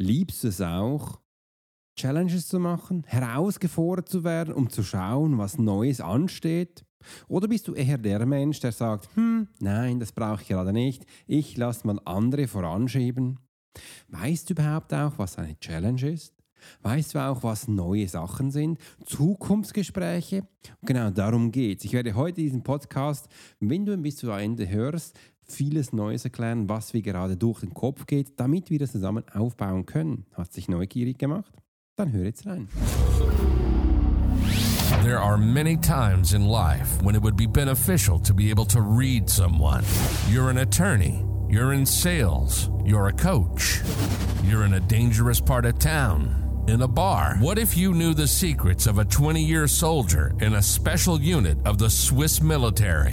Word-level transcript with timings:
Liebst 0.00 0.44
es 0.44 0.60
auch, 0.60 1.18
Challenges 1.98 2.46
zu 2.46 2.60
machen, 2.60 3.02
herausgefordert 3.08 4.08
zu 4.08 4.22
werden, 4.22 4.54
um 4.54 4.70
zu 4.70 4.84
schauen, 4.84 5.38
was 5.38 5.58
Neues 5.58 6.00
ansteht? 6.00 6.84
Oder 7.26 7.48
bist 7.48 7.66
du 7.66 7.74
eher 7.74 7.98
der 7.98 8.24
Mensch, 8.24 8.60
der 8.60 8.70
sagt, 8.70 9.08
hm, 9.16 9.48
nein, 9.58 9.98
das 9.98 10.12
brauche 10.12 10.42
ich 10.42 10.48
gerade 10.48 10.72
nicht, 10.72 11.04
ich 11.26 11.56
lasse 11.56 11.84
mal 11.84 11.98
andere 12.04 12.46
voranschieben? 12.46 13.40
Weißt 14.06 14.48
du 14.48 14.54
überhaupt 14.54 14.94
auch, 14.94 15.18
was 15.18 15.36
eine 15.36 15.58
Challenge 15.58 16.12
ist? 16.12 16.32
Weißt 16.82 17.16
du 17.16 17.18
auch, 17.18 17.42
was 17.42 17.66
neue 17.66 18.06
Sachen 18.06 18.52
sind? 18.52 18.78
Zukunftsgespräche? 19.04 20.46
Genau 20.82 21.10
darum 21.10 21.50
geht 21.50 21.80
es. 21.80 21.84
Ich 21.86 21.92
werde 21.92 22.14
heute 22.14 22.40
diesen 22.40 22.62
Podcast, 22.62 23.28
wenn 23.58 23.84
du 23.84 23.94
ihn 23.94 24.02
bis 24.02 24.16
zu 24.18 24.30
Ende 24.30 24.68
hörst, 24.68 25.18
vieles 25.50 25.92
Neues 25.92 26.24
erklären, 26.24 26.68
was 26.68 26.92
mir 26.92 27.02
gerade 27.02 27.36
durch 27.36 27.60
den 27.60 27.74
Kopf 27.74 28.06
geht, 28.06 28.38
damit 28.38 28.70
wir 28.70 28.78
das 28.78 28.92
zusammen 28.92 29.24
aufbauen 29.32 29.86
können. 29.86 30.26
Hast 30.34 30.56
dich 30.56 30.68
neugierig 30.68 31.18
gemacht? 31.18 31.52
Dann 31.96 32.12
hör 32.12 32.24
jetzt 32.24 32.46
rein. 32.46 32.68
There 35.02 35.18
are 35.18 35.38
many 35.38 35.76
times 35.76 36.32
in 36.32 36.44
life 36.44 37.02
when 37.02 37.14
it 37.14 37.22
would 37.22 37.36
be 37.36 37.46
beneficial 37.46 38.18
to 38.20 38.34
be 38.34 38.50
able 38.50 38.66
to 38.66 38.80
read 38.80 39.28
someone. 39.28 39.84
You're 40.28 40.50
an 40.50 40.58
attorney, 40.58 41.24
you're 41.48 41.72
in 41.72 41.86
sales, 41.86 42.70
you're 42.84 43.08
a 43.08 43.12
coach, 43.12 43.80
you're 44.44 44.64
in 44.64 44.74
a 44.74 44.80
dangerous 44.80 45.40
part 45.40 45.64
of 45.66 45.78
town, 45.78 46.64
in 46.68 46.82
a 46.82 46.88
bar. 46.88 47.36
What 47.40 47.58
if 47.58 47.76
you 47.76 47.94
knew 47.94 48.12
the 48.12 48.26
secrets 48.26 48.86
of 48.86 48.98
a 48.98 49.04
20 49.04 49.42
year 49.42 49.66
soldier 49.66 50.32
in 50.40 50.54
a 50.54 50.62
special 50.62 51.20
unit 51.20 51.58
of 51.64 51.78
the 51.78 51.88
Swiss 51.88 52.42
military? 52.42 53.12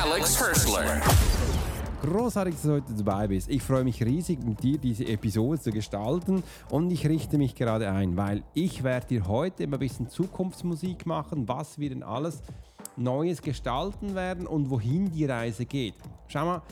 Alex 0.00 0.38
Hirschler. 0.38 1.00
Großartig, 2.02 2.54
dass 2.54 2.62
du 2.62 2.72
heute 2.72 2.92
dabei 2.94 3.28
bist. 3.28 3.48
Ich 3.48 3.62
freue 3.62 3.84
mich 3.84 4.02
riesig, 4.02 4.42
mit 4.42 4.62
dir 4.62 4.78
diese 4.78 5.06
Episode 5.06 5.60
zu 5.60 5.70
gestalten 5.70 6.42
und 6.70 6.90
ich 6.90 7.06
richte 7.06 7.36
mich 7.36 7.54
gerade 7.54 7.90
ein, 7.90 8.16
weil 8.16 8.42
ich 8.54 8.82
werde 8.82 9.06
dir 9.06 9.28
heute 9.28 9.64
immer 9.64 9.76
ein 9.76 9.80
bisschen 9.80 10.08
Zukunftsmusik 10.08 11.06
machen, 11.06 11.46
was 11.46 11.78
wir 11.78 11.90
denn 11.90 12.02
alles 12.02 12.42
Neues 12.96 13.42
gestalten 13.42 14.14
werden 14.14 14.46
und 14.46 14.70
wohin 14.70 15.10
die 15.12 15.26
Reise 15.26 15.66
geht. 15.66 15.94
Schau 16.26 16.44
mal, 16.46 16.62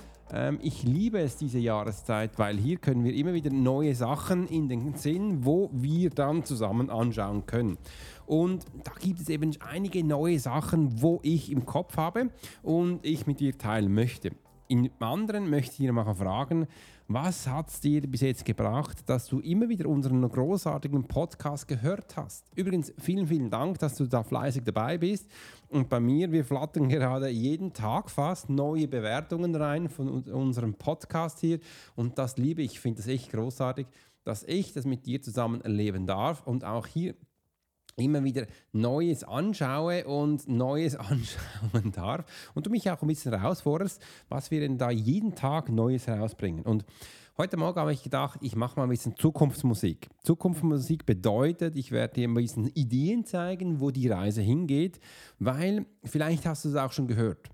ich 0.63 0.85
liebe 0.85 1.19
es 1.19 1.37
diese 1.37 1.59
Jahreszeit, 1.59 2.39
weil 2.39 2.57
hier 2.57 2.79
können 2.79 3.05
wir 3.05 3.15
immer 3.15 3.35
wieder 3.35 3.51
neue 3.51 3.95
Sachen 3.95 4.47
in 4.47 4.69
den 4.69 4.95
Sinn, 4.95 5.45
wo 5.45 5.71
wir 5.73 6.11
dann 6.11 6.45
zusammen 6.45 6.89
anschauen 6.89 7.47
können. 7.47 7.79
Und 8.27 8.65
da 8.85 8.93
gibt 9.01 9.21
es 9.21 9.29
eben 9.29 9.57
einige 9.61 10.05
neue 10.05 10.39
Sachen, 10.39 11.03
wo 11.03 11.19
ich 11.23 11.51
im 11.51 11.67
Kopf 11.67 11.97
habe 11.97 12.31
und 12.63 13.05
ich 13.05 13.27
mit 13.27 13.41
dir 13.41 13.59
teilen 13.59 13.93
möchte. 13.93 14.31
Im 14.69 14.89
anderen 15.01 15.51
möchte 15.51 15.73
ich 15.73 15.79
dir 15.79 15.93
mal 15.93 16.15
fragen, 16.15 16.69
was 17.13 17.49
hat 17.49 17.69
es 17.71 17.81
dir 17.81 18.03
bis 18.03 18.21
jetzt 18.21 18.45
gebracht, 18.45 18.99
dass 19.07 19.27
du 19.27 19.41
immer 19.41 19.69
wieder 19.69 19.89
unseren 19.89 20.23
großartigen 20.29 21.09
Podcast 21.09 21.67
gehört 21.67 22.17
hast? 22.17 22.47
Übrigens, 22.55 22.93
vielen, 22.99 23.27
vielen 23.27 23.51
Dank, 23.51 23.81
dass 23.81 23.97
du 23.97 24.07
da 24.07 24.23
fleißig 24.23 24.63
dabei 24.63 24.97
bist. 24.97 25.29
Und 25.71 25.89
bei 25.89 25.99
mir, 25.99 26.31
wir 26.31 26.45
flattern 26.45 26.89
gerade 26.89 27.29
jeden 27.29 27.73
Tag 27.73 28.13
fast 28.13 28.49
neue 28.49 28.87
Bewertungen 28.87 29.57
rein 29.57 29.89
von 29.89 30.23
unserem 30.23 30.75
Podcast 30.75 31.41
hier. 31.41 31.59
Und 31.97 32.17
das 32.17 32.37
liebe 32.37 32.63
ich, 32.63 32.75
ich 32.75 32.81
finde 32.81 32.99
das 32.99 33.09
echt 33.09 33.33
großartig, 33.33 33.89
dass 34.23 34.45
ich 34.45 34.73
das 34.73 34.85
mit 34.85 35.05
dir 35.05 35.21
zusammen 35.21 35.63
erleben 35.63 36.07
darf 36.07 36.47
und 36.47 36.65
auch 36.65 36.87
hier 36.87 37.17
immer 37.97 38.25
wieder 38.25 38.47
Neues 38.73 39.25
anschaue 39.25 40.05
und 40.07 40.49
Neues 40.49 40.97
anschauen 40.97 41.93
darf 41.93 42.25
und 42.55 42.67
du 42.67 42.71
mich 42.71 42.91
auch 42.91 43.03
ein 43.03 43.09
bisschen 43.09 43.33
herausforderst, 43.33 44.01
was 44.29 44.51
wir 44.51 44.61
denn 44.61 44.79
da 44.79 44.91
jeden 44.91 45.35
Tag 45.35 45.69
Neues 45.69 46.07
herausbringen. 46.07 46.65
Und 46.65 46.85
heute 47.39 47.57
Morgen 47.57 47.81
habe 47.81 47.93
ich 47.93 48.03
gedacht, 48.03 48.39
ich 48.43 48.57
mache 48.57 48.79
mal 48.79 48.85
ein 48.85 48.91
bisschen 48.91 49.17
Zukunftsmusik. 49.17 50.09
Zukunftsmusik 50.23 51.07
bedeutet, 51.07 51.77
ich 51.77 51.93
werde 51.93 52.15
dir 52.15 52.29
ein 52.29 52.35
bisschen 52.35 52.69
Ideen 52.69 53.25
zeigen, 53.25 53.81
wo 53.81 53.91
die 53.91 54.09
Reise 54.09 54.43
hingeht, 54.43 55.01
weil 55.39 55.87
vielleicht 56.05 56.47
hast 56.47 56.65
du 56.65 56.69
es 56.69 56.77
auch 56.77 56.93
schon 56.93 57.09
gehört 57.09 57.49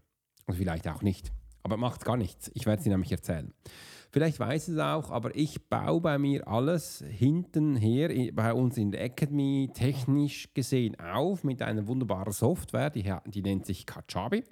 und 0.47 0.57
vielleicht 0.57 0.89
auch 0.89 1.03
nicht. 1.03 1.33
Aber 1.67 1.77
macht 1.77 2.05
gar 2.05 2.17
nichts. 2.17 2.49
Ich 2.55 2.65
werde 2.65 2.79
es 2.79 2.85
dir 2.85 2.91
nämlich 2.91 3.11
erzählen. 3.11 3.53
Vielleicht 4.13 4.39
weiß 4.39 4.69
es 4.69 4.79
auch, 4.79 5.11
aber 5.11 5.35
ich 5.35 5.69
baue 5.69 6.01
bei 6.01 6.17
mir 6.17 6.47
alles 6.47 7.05
hinten 7.11 7.75
her 7.75 8.09
bei 8.35 8.55
uns 8.55 8.79
in 8.79 8.93
der 8.93 9.03
Academy 9.03 9.69
technisch 9.75 10.55
gesehen 10.55 10.95
auf 11.01 11.43
mit 11.43 11.63
einer 11.63 11.89
wunderbaren 11.89 12.33
Software, 12.33 12.91
die, 12.91 13.13
die 13.27 13.43
nennt 13.43 13.67
sich 13.67 13.85
Kajabi. 13.85 14.45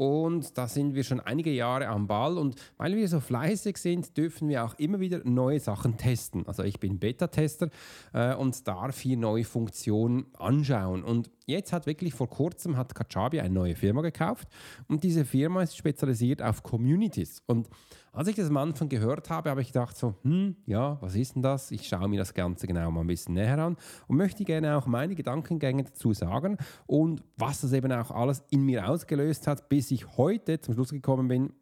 Und 0.00 0.56
da 0.56 0.66
sind 0.66 0.94
wir 0.94 1.04
schon 1.04 1.20
einige 1.20 1.50
Jahre 1.50 1.88
am 1.88 2.06
Ball. 2.06 2.38
Und 2.38 2.54
weil 2.78 2.96
wir 2.96 3.06
so 3.06 3.20
fleißig 3.20 3.76
sind, 3.76 4.16
dürfen 4.16 4.48
wir 4.48 4.64
auch 4.64 4.72
immer 4.78 4.98
wieder 4.98 5.20
neue 5.24 5.60
Sachen 5.60 5.98
testen. 5.98 6.46
Also 6.46 6.62
ich 6.62 6.80
bin 6.80 6.98
Beta-Tester 6.98 7.68
äh, 8.14 8.34
und 8.34 8.66
darf 8.66 8.98
hier 8.98 9.18
neue 9.18 9.44
Funktionen 9.44 10.24
anschauen. 10.38 11.04
Und 11.04 11.30
jetzt 11.44 11.74
hat 11.74 11.84
wirklich 11.84 12.14
vor 12.14 12.30
kurzem 12.30 12.78
hat 12.78 12.94
Kajabi 12.94 13.40
eine 13.40 13.52
neue 13.52 13.76
Firma 13.76 14.00
gekauft. 14.00 14.48
Und 14.88 15.04
diese 15.04 15.26
Firma 15.26 15.64
ist 15.64 15.76
spezialisiert 15.76 16.40
auf 16.40 16.62
Communities. 16.62 17.42
Und 17.44 17.68
als 18.12 18.28
ich 18.28 18.36
das 18.36 18.48
am 18.48 18.56
Anfang 18.56 18.88
gehört 18.88 19.30
habe, 19.30 19.50
habe 19.50 19.62
ich 19.62 19.68
gedacht 19.68 19.96
so, 19.96 20.14
hm, 20.22 20.56
ja, 20.66 20.98
was 21.00 21.14
ist 21.14 21.36
denn 21.36 21.42
das? 21.42 21.70
Ich 21.70 21.86
schaue 21.86 22.08
mir 22.08 22.18
das 22.18 22.34
Ganze 22.34 22.66
genau 22.66 22.90
mal 22.90 23.02
ein 23.02 23.06
bisschen 23.06 23.34
näher 23.34 23.58
an 23.58 23.76
und 24.08 24.16
möchte 24.16 24.44
gerne 24.44 24.76
auch 24.76 24.86
meine 24.86 25.14
Gedankengänge 25.14 25.84
dazu 25.84 26.12
sagen 26.12 26.56
und 26.86 27.22
was 27.36 27.60
das 27.60 27.72
eben 27.72 27.92
auch 27.92 28.10
alles 28.10 28.42
in 28.50 28.62
mir 28.62 28.88
ausgelöst 28.88 29.46
hat, 29.46 29.68
bis 29.68 29.90
ich 29.90 30.16
heute 30.16 30.60
zum 30.60 30.74
Schluss 30.74 30.90
gekommen 30.90 31.28
bin, 31.28 31.52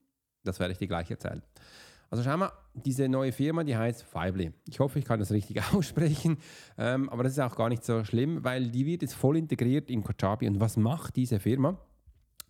das 0.45 0.59
werde 0.59 0.73
ich 0.73 0.79
dir 0.79 0.89
gleich 0.89 1.11
erzählen. 1.11 1.43
Also 2.11 2.25
schau 2.25 2.39
mal, 2.39 2.51
diese 2.73 3.07
neue 3.07 3.33
Firma, 3.33 3.65
die 3.65 3.77
heißt 3.77 4.03
Fibly. 4.03 4.53
Ich 4.67 4.81
hoffe, 4.81 4.99
ich 4.99 5.05
kann 5.05 5.21
das 5.21 5.31
richtig 5.31 5.63
aussprechen, 5.75 6.39
ähm, 6.79 7.09
aber 7.11 7.23
das 7.23 7.33
ist 7.33 7.41
auch 7.41 7.55
gar 7.55 7.69
nicht 7.69 7.85
so 7.85 8.03
schlimm, 8.05 8.43
weil 8.45 8.71
die 8.71 8.87
wird 8.87 9.03
jetzt 9.03 9.15
voll 9.15 9.37
integriert 9.37 9.91
in 9.91 10.03
Kajabi. 10.03 10.49
Und 10.49 10.61
was 10.61 10.79
macht 10.79 11.17
diese 11.17 11.39
Firma? 11.39 11.79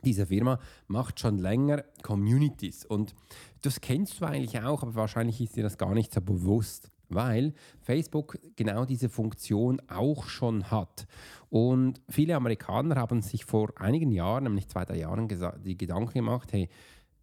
Diese 0.05 0.27
Firma 0.27 0.59
macht 0.87 1.21
schon 1.21 1.39
länger 1.39 1.85
Communities 2.03 2.85
und 2.85 3.15
das 3.63 3.81
kennst 3.81 4.21
du 4.21 4.25
eigentlich 4.25 4.61
auch, 4.63 4.83
aber 4.83 4.95
wahrscheinlich 4.95 5.41
ist 5.41 5.57
dir 5.57 5.63
das 5.63 5.79
gar 5.79 5.95
nicht 5.95 6.13
so 6.13 6.21
bewusst, 6.21 6.91
weil 7.09 7.55
Facebook 7.81 8.39
genau 8.57 8.85
diese 8.85 9.09
Funktion 9.09 9.81
auch 9.89 10.27
schon 10.27 10.71
hat. 10.71 11.07
Und 11.51 12.01
viele 12.09 12.37
Amerikaner 12.37 12.97
haben 12.97 13.23
sich 13.23 13.45
vor 13.45 13.73
einigen 13.77 14.13
Jahren, 14.13 14.45
nämlich 14.45 14.69
zwei, 14.69 14.85
drei 14.85 14.99
Jahren, 14.99 15.29
die 15.65 15.79
Gedanken 15.79 16.13
gemacht, 16.13 16.53
hey, 16.53 16.69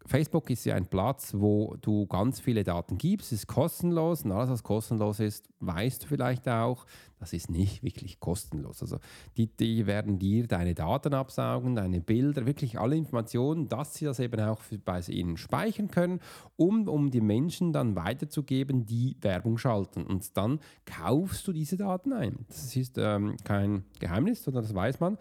Facebook 0.06 0.50
ist 0.50 0.64
ja 0.64 0.74
ein 0.74 0.86
Platz, 0.86 1.34
wo 1.34 1.76
du 1.80 2.06
ganz 2.06 2.40
viele 2.40 2.64
Daten 2.64 2.96
gibst, 2.98 3.32
ist 3.32 3.46
kostenlos 3.46 4.22
und 4.22 4.32
alles, 4.32 4.50
was 4.50 4.62
kostenlos 4.62 5.20
ist, 5.20 5.48
weißt 5.60 6.04
du 6.04 6.06
vielleicht 6.06 6.48
auch, 6.48 6.86
das 7.18 7.32
ist 7.32 7.50
nicht 7.50 7.82
wirklich 7.82 8.20
kostenlos. 8.20 8.82
Also 8.82 8.98
die, 9.36 9.46
die 9.46 9.86
werden 9.86 10.18
dir 10.18 10.46
deine 10.46 10.74
Daten 10.74 11.14
absaugen, 11.14 11.74
deine 11.74 12.00
Bilder, 12.00 12.46
wirklich 12.46 12.78
alle 12.78 12.96
Informationen, 12.96 13.68
dass 13.68 13.94
sie 13.94 14.04
das 14.04 14.20
eben 14.20 14.38
auch 14.40 14.62
bei 14.84 15.00
ihnen 15.08 15.36
speichern 15.36 15.90
können, 15.90 16.20
um, 16.56 16.88
um 16.88 17.10
die 17.10 17.22
Menschen 17.22 17.72
dann 17.72 17.96
weiterzugeben, 17.96 18.84
die 18.84 19.16
Werbung 19.22 19.56
schalten. 19.56 20.04
Und 20.04 20.36
dann 20.36 20.60
kaufst 20.84 21.48
du 21.48 21.52
diese 21.52 21.76
Daten 21.76 22.12
ein. 22.12 22.44
Das 22.48 22.76
ist 22.76 22.98
ähm, 22.98 23.36
kein 23.44 23.84
Geheimnis, 23.98 24.44
sondern 24.44 24.64
das 24.64 24.74
weiß 24.74 25.00
man. 25.00 25.16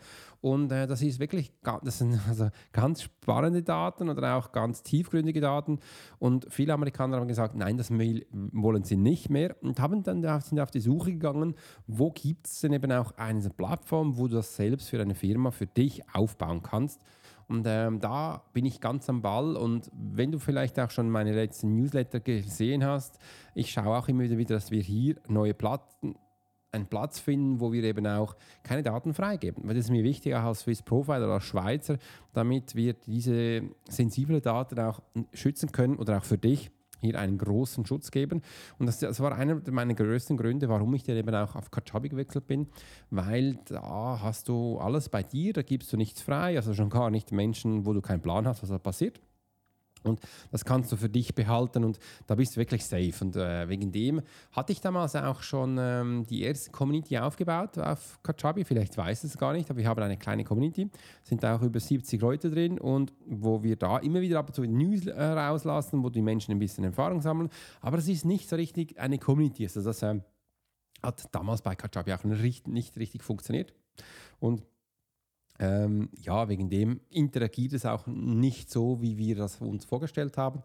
Und 0.46 0.72
äh, 0.72 0.86
das 0.86 1.02
ist 1.02 1.20
wirklich 1.20 1.52
das 1.64 1.98
sind 1.98 2.20
also 2.30 2.50
ganz 2.72 3.02
spannende 3.02 3.64
Daten 3.64 4.10
oder 4.10 4.36
auch 4.36 4.52
ganz 4.52 4.84
tiefgründige 4.84 5.42
Daten. 5.42 5.80
Und 6.20 6.46
viele 6.52 6.72
Amerikaner 6.72 7.18
haben 7.18 7.28
gesagt, 7.28 7.56
nein, 7.56 7.78
das 7.78 7.90
wollen 7.90 8.84
sie 8.84 8.96
nicht 8.96 9.32
mehr 9.32 9.56
und 9.64 9.80
haben 9.80 10.04
dann 10.04 10.22
sind 10.42 10.60
auf 10.60 10.70
die 10.70 10.82
Suche 10.82 11.14
gegangen, 11.14 11.56
wo 11.88 12.12
gibt 12.12 12.46
es 12.46 12.62
denn 12.62 12.74
eben 12.74 12.92
auch 12.92 13.18
eine 13.18 13.50
Plattform, 13.50 14.18
wo 14.18 14.28
du 14.28 14.36
das 14.36 14.56
selbst 14.56 14.92
für 14.92 15.02
eine 15.02 15.16
Firma 15.16 15.50
für 15.50 15.66
dich 15.66 16.04
aufbauen 16.14 16.62
kannst. 16.62 17.02
Und 17.48 17.66
ähm, 17.68 18.00
da 18.00 18.44
bin 18.54 18.66
ich 18.66 18.80
ganz 18.80 19.10
am 19.10 19.24
Ball. 19.24 19.56
Und 19.56 19.90
wenn 19.94 20.32
du 20.32 20.38
vielleicht 20.38 20.80
auch 20.80 20.92
schon 20.92 21.10
meine 21.10 21.34
letzten 21.34 21.76
Newsletter 21.76 22.20
gesehen 22.20 22.84
hast, 22.84 23.18
ich 23.56 23.72
schaue 23.72 23.98
auch 23.98 24.08
immer 24.08 24.30
wieder, 24.30 24.54
dass 24.54 24.70
wir 24.70 24.82
hier 24.84 25.16
neue 25.28 25.56
Platten, 25.56 26.16
einen 26.76 26.88
Platz 26.88 27.20
finden, 27.20 27.60
wo 27.60 27.72
wir 27.72 27.84
eben 27.84 28.06
auch 28.08 28.36
keine 28.64 28.84
Daten 28.84 29.14
freigeben. 29.14 29.64
Weil 29.66 29.76
das 29.76 29.86
ist 29.86 29.92
mir 29.92 30.04
wichtig, 30.04 30.36
auch 30.36 30.44
als 30.44 30.62
Swiss 30.62 30.82
Profiler, 30.82 31.28
als 31.28 31.44
Schweizer, 31.44 31.98
damit 32.34 32.76
wir 32.76 32.94
diese 32.94 33.64
sensiblen 33.90 34.42
Daten 34.42 34.80
auch 34.80 35.02
schützen 35.34 35.72
können 35.72 35.98
oder 35.98 36.18
auch 36.18 36.24
für 36.24 36.38
dich 36.38 36.72
hier 37.02 37.20
einen 37.20 37.38
großen 37.38 37.86
Schutz 37.86 38.12
geben. 38.12 38.42
Und 38.80 38.88
das, 38.88 39.00
das, 39.00 39.20
war 39.20 39.36
einer 39.36 39.62
meiner 39.70 39.94
größten 39.94 40.38
Gründe, 40.38 40.70
warum 40.70 40.94
ich 40.96 41.04
dann 41.04 41.18
eben 41.18 41.34
auch 41.34 41.56
auf 41.56 41.72
Kajabi 41.72 42.10
gewechselt 42.10 42.48
bin, 42.48 42.68
weil 43.10 43.60
da 43.66 44.20
hast 44.22 44.50
du 44.50 44.78
alles 44.78 45.10
bei 45.10 45.24
dir, 45.24 45.54
da 45.54 45.62
gibst 45.62 45.92
du 45.94 45.98
nichts 45.98 46.22
frei, 46.22 46.56
also 46.56 46.74
schon 46.74 46.90
gar 46.90 47.10
nicht 47.10 47.32
Menschen, 47.32 47.86
wo 47.86 47.94
du 47.94 48.02
keinen 48.02 48.22
Plan 48.22 48.48
hast, 48.48 48.62
was 48.64 48.70
da 48.70 48.80
passiert. 48.80 49.20
Und 50.06 50.20
das 50.52 50.66
kannst 50.66 50.92
du 50.92 50.96
für 50.96 51.10
dich 51.10 51.36
behalten 51.36 51.84
und 51.84 52.00
da 52.28 52.36
bist 52.36 52.56
du 52.56 52.60
wirklich 52.60 52.86
safe. 52.86 53.14
Und 53.22 53.36
äh, 53.36 53.68
wegen 53.68 53.92
dem 53.92 54.22
hatte 54.52 54.72
ich 54.72 54.82
damals 54.82 55.16
auch 55.16 55.42
schon 55.42 55.78
ähm, 55.80 56.26
die 56.30 56.44
erste 56.44 56.72
Community 56.72 57.18
aufgebaut 57.18 57.78
auf 57.78 58.20
Kajabi. 58.24 58.64
Vielleicht 58.64 58.98
weiß 58.98 59.24
es 59.24 59.38
gar 59.38 59.54
nicht, 59.54 59.70
aber 59.70 59.80
wir 59.80 59.88
haben 59.88 60.02
eine 60.02 60.18
kleine 60.18 60.44
Community, 60.44 60.90
sind 61.24 61.44
da 61.44 61.56
auch 61.56 61.62
über 61.62 61.80
70 61.80 62.22
Leute 62.22 62.50
drin 62.50 62.80
und 62.80 63.14
wo 63.26 63.64
wir 63.64 63.76
da 63.76 63.98
immer 63.98 64.22
wieder 64.22 64.40
ab 64.40 64.48
und 64.48 64.54
zu 64.54 64.64
News 64.64 65.08
äh, 65.08 65.22
rauslassen, 65.22 66.04
wo 66.04 66.10
die 66.10 66.22
Menschen 66.22 66.52
ein 66.52 66.60
bisschen 66.60 66.84
Erfahrung 66.84 67.22
sammeln. 67.22 67.50
Aber 67.82 67.98
es 67.98 68.08
ist 68.08 68.26
nicht 68.26 68.50
so 68.50 68.56
richtig 68.56 69.00
eine 69.00 69.18
Community. 69.18 69.64
Also 69.64 69.82
das 69.82 70.02
äh, 70.02 70.20
hat 71.04 71.34
damals 71.34 71.62
bei 71.62 71.76
Kajabi 71.76 72.14
auch 72.14 72.24
nicht, 72.24 72.68
nicht 72.68 72.98
richtig 72.98 73.24
funktioniert. 73.24 73.74
Und 74.40 74.64
ähm, 75.60 76.10
ja, 76.20 76.48
wegen 76.50 76.70
dem 76.70 77.00
interagiert 77.10 77.74
es 77.74 77.86
auch 77.86 78.08
nicht 78.08 78.70
so, 78.70 79.02
wie 79.02 79.18
wir 79.18 79.36
das 79.36 79.62
uns 79.62 79.86
vorgestellt 79.86 80.38
haben. 80.38 80.62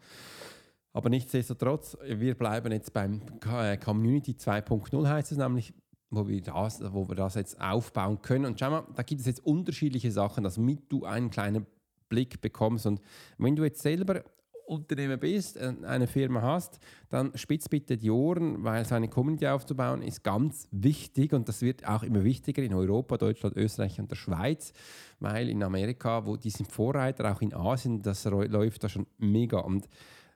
Aber 0.93 1.09
nichtsdestotrotz, 1.09 1.97
wir 2.05 2.35
bleiben 2.35 2.73
jetzt 2.73 2.93
beim 2.93 3.23
äh, 3.47 3.77
Community 3.77 4.33
2.0 4.33 5.09
heißt 5.09 5.33
es 5.33 5.39
nämlich, 5.39 5.73
wo 6.11 6.27
wir, 6.27 6.43
das, 6.43 6.83
wo 6.93 7.09
wir 7.09 7.15
das 7.15 7.37
jetzt 7.37 7.61
aufbauen 7.61 8.21
können. 8.21 8.47
Und 8.47 8.59
schau 8.59 8.71
mal, 8.71 8.87
da 8.97 9.05
gibt 9.05 9.21
es 9.21 9.27
jetzt 9.29 9.47
unterschiedliche 9.47 10.11
Sachen, 10.11 10.43
damit 10.43 10.91
du 10.91 11.05
einen 11.05 11.31
kleinen 11.31 11.67
Blick 12.09 12.41
bekommst. 12.41 12.87
Und 12.87 13.01
wenn 13.39 13.55
du 13.55 13.63
jetzt 13.63 13.83
selber 13.83 14.25
Unternehmer 14.71 15.17
bist, 15.17 15.57
äh, 15.57 15.75
eine 15.83 16.07
Firma 16.07 16.43
hast, 16.43 16.79
dann 17.09 17.33
spitz 17.35 17.69
bitte 17.69 17.97
die 17.97 18.11
Ohren, 18.11 18.63
weil 18.65 18.85
so 18.85 18.95
eine 18.95 19.09
Community 19.09 19.47
aufzubauen 19.47 20.03
ist 20.03 20.23
ganz 20.23 20.69
wichtig 20.71 21.33
und 21.33 21.49
das 21.49 21.61
wird 21.63 21.87
auch 21.87 22.03
immer 22.03 22.25
wichtiger 22.25 22.63
in 22.63 22.73
Europa, 22.73 23.19
Deutschland, 23.19 23.57
Österreich 23.57 24.01
und 24.01 24.11
der 24.11 24.17
Schweiz, 24.17 24.73
weil 25.19 25.49
in 25.49 25.63
Amerika, 25.63 26.25
wo 26.25 26.37
die 26.37 26.51
sind 26.51 26.71
Vorreiter, 26.71 27.31
auch 27.31 27.43
in 27.43 27.53
Asien, 27.53 28.01
das 28.01 28.25
läuft 28.25 28.85
da 28.85 28.89
schon 28.89 29.07
mega 29.19 29.59
und 29.59 29.89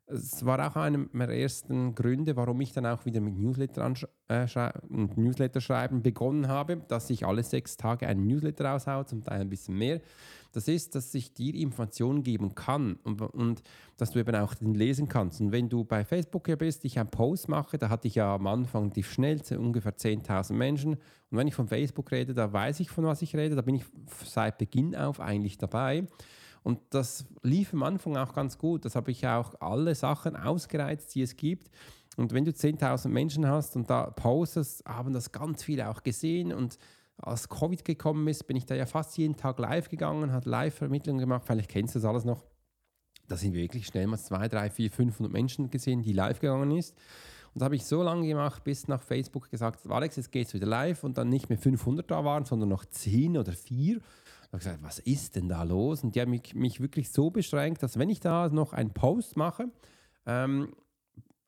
es 0.06 0.44
war 0.44 0.68
auch 0.68 0.76
einer 0.76 1.06
meiner 1.12 1.32
ersten 1.32 1.94
Gründe, 1.94 2.36
warum 2.36 2.60
ich 2.60 2.72
dann 2.72 2.86
auch 2.86 3.06
wieder 3.06 3.20
mit 3.20 3.38
Newsletter, 3.38 3.94
äh, 4.28 4.46
Newsletter 4.90 5.60
schreiben 5.60 6.02
begonnen 6.02 6.48
habe, 6.48 6.76
dass 6.88 7.08
ich 7.08 7.24
alle 7.24 7.42
sechs 7.42 7.76
Tage 7.76 8.06
einen 8.06 8.26
Newsletter 8.26 8.66
raushaue, 8.66 9.06
zum 9.06 9.24
Teil 9.24 9.40
ein 9.40 9.48
bisschen 9.48 9.78
mehr. 9.78 10.00
Das 10.54 10.68
ist, 10.68 10.94
dass 10.94 11.12
ich 11.14 11.34
dir 11.34 11.54
Informationen 11.54 12.22
geben 12.22 12.54
kann 12.54 12.94
und, 13.02 13.20
und 13.20 13.62
dass 13.96 14.12
du 14.12 14.20
eben 14.20 14.34
auch 14.36 14.54
den 14.54 14.74
lesen 14.74 15.08
kannst. 15.08 15.40
Und 15.40 15.50
wenn 15.50 15.68
du 15.68 15.84
bei 15.84 16.04
Facebook 16.04 16.46
hier 16.46 16.56
bist, 16.56 16.84
ich 16.84 16.98
einen 16.98 17.10
Post 17.10 17.48
mache, 17.48 17.76
da 17.76 17.88
hatte 17.88 18.06
ich 18.06 18.14
ja 18.14 18.36
am 18.36 18.46
Anfang 18.46 18.92
die 18.92 19.02
schnellste 19.02 19.58
ungefähr 19.58 19.96
10.000 19.96 20.52
Menschen. 20.52 20.92
Und 20.94 21.38
wenn 21.38 21.48
ich 21.48 21.54
von 21.54 21.66
Facebook 21.66 22.12
rede, 22.12 22.34
da 22.34 22.52
weiß 22.52 22.78
ich, 22.78 22.88
von 22.88 23.04
was 23.04 23.20
ich 23.22 23.34
rede, 23.34 23.56
da 23.56 23.62
bin 23.62 23.74
ich 23.74 23.84
seit 24.24 24.58
Beginn 24.58 24.94
auf 24.94 25.18
eigentlich 25.18 25.58
dabei. 25.58 26.06
Und 26.62 26.78
das 26.90 27.26
lief 27.42 27.74
am 27.74 27.82
Anfang 27.82 28.16
auch 28.16 28.32
ganz 28.32 28.56
gut. 28.56 28.84
Das 28.84 28.94
habe 28.94 29.10
ich 29.10 29.26
auch 29.26 29.54
alle 29.60 29.96
Sachen 29.96 30.36
ausgereizt, 30.36 31.14
die 31.16 31.22
es 31.22 31.36
gibt. 31.36 31.68
Und 32.16 32.32
wenn 32.32 32.44
du 32.44 32.52
10.000 32.52 33.08
Menschen 33.08 33.48
hast 33.48 33.74
und 33.74 33.90
da 33.90 34.10
postest, 34.10 34.84
haben 34.86 35.12
das 35.12 35.32
ganz 35.32 35.64
viele 35.64 35.90
auch 35.90 36.04
gesehen. 36.04 36.52
Und 36.52 36.78
als 37.16 37.48
Covid 37.48 37.84
gekommen 37.84 38.26
ist, 38.28 38.46
bin 38.46 38.56
ich 38.56 38.66
da 38.66 38.74
ja 38.74 38.86
fast 38.86 39.16
jeden 39.16 39.36
Tag 39.36 39.58
live 39.58 39.88
gegangen, 39.88 40.32
hat 40.32 40.46
Live-Vermittlungen 40.46 41.20
gemacht. 41.20 41.44
Vielleicht 41.46 41.70
kennst 41.70 41.94
du 41.94 42.00
das 42.00 42.08
alles 42.08 42.24
noch. 42.24 42.44
Da 43.28 43.36
sind 43.36 43.54
wirklich 43.54 43.86
schnell 43.86 44.06
mal 44.06 44.18
2, 44.18 44.48
3, 44.48 44.70
4, 44.70 44.90
500 44.90 45.32
Menschen 45.32 45.70
gesehen, 45.70 46.02
die 46.02 46.12
live 46.12 46.40
gegangen 46.40 46.70
ist. 46.72 46.94
Und 47.54 47.60
das 47.60 47.66
habe 47.66 47.76
ich 47.76 47.86
so 47.86 48.02
lange 48.02 48.26
gemacht, 48.26 48.64
bis 48.64 48.88
nach 48.88 49.02
Facebook 49.02 49.50
gesagt 49.50 49.88
Alex, 49.88 50.16
jetzt 50.16 50.32
geht 50.32 50.48
es 50.48 50.54
wieder 50.54 50.66
live 50.66 51.04
und 51.04 51.16
dann 51.16 51.28
nicht 51.28 51.48
mehr 51.48 51.58
500 51.58 52.10
da 52.10 52.24
waren, 52.24 52.44
sondern 52.44 52.68
noch 52.68 52.84
10 52.84 53.38
oder 53.38 53.52
4 53.52 54.00
habe 54.54 54.62
gesagt, 54.62 54.82
was 54.82 54.98
ist 55.00 55.36
denn 55.36 55.48
da 55.48 55.62
los? 55.64 56.04
Und 56.04 56.14
die 56.14 56.20
haben 56.20 56.30
mich, 56.30 56.54
mich, 56.54 56.80
wirklich 56.80 57.10
so 57.10 57.30
beschränkt, 57.30 57.82
dass 57.82 57.98
wenn 57.98 58.08
ich 58.08 58.20
da 58.20 58.48
noch 58.48 58.72
einen 58.72 58.92
Post 58.92 59.36
mache, 59.36 59.70
ähm, 60.26 60.74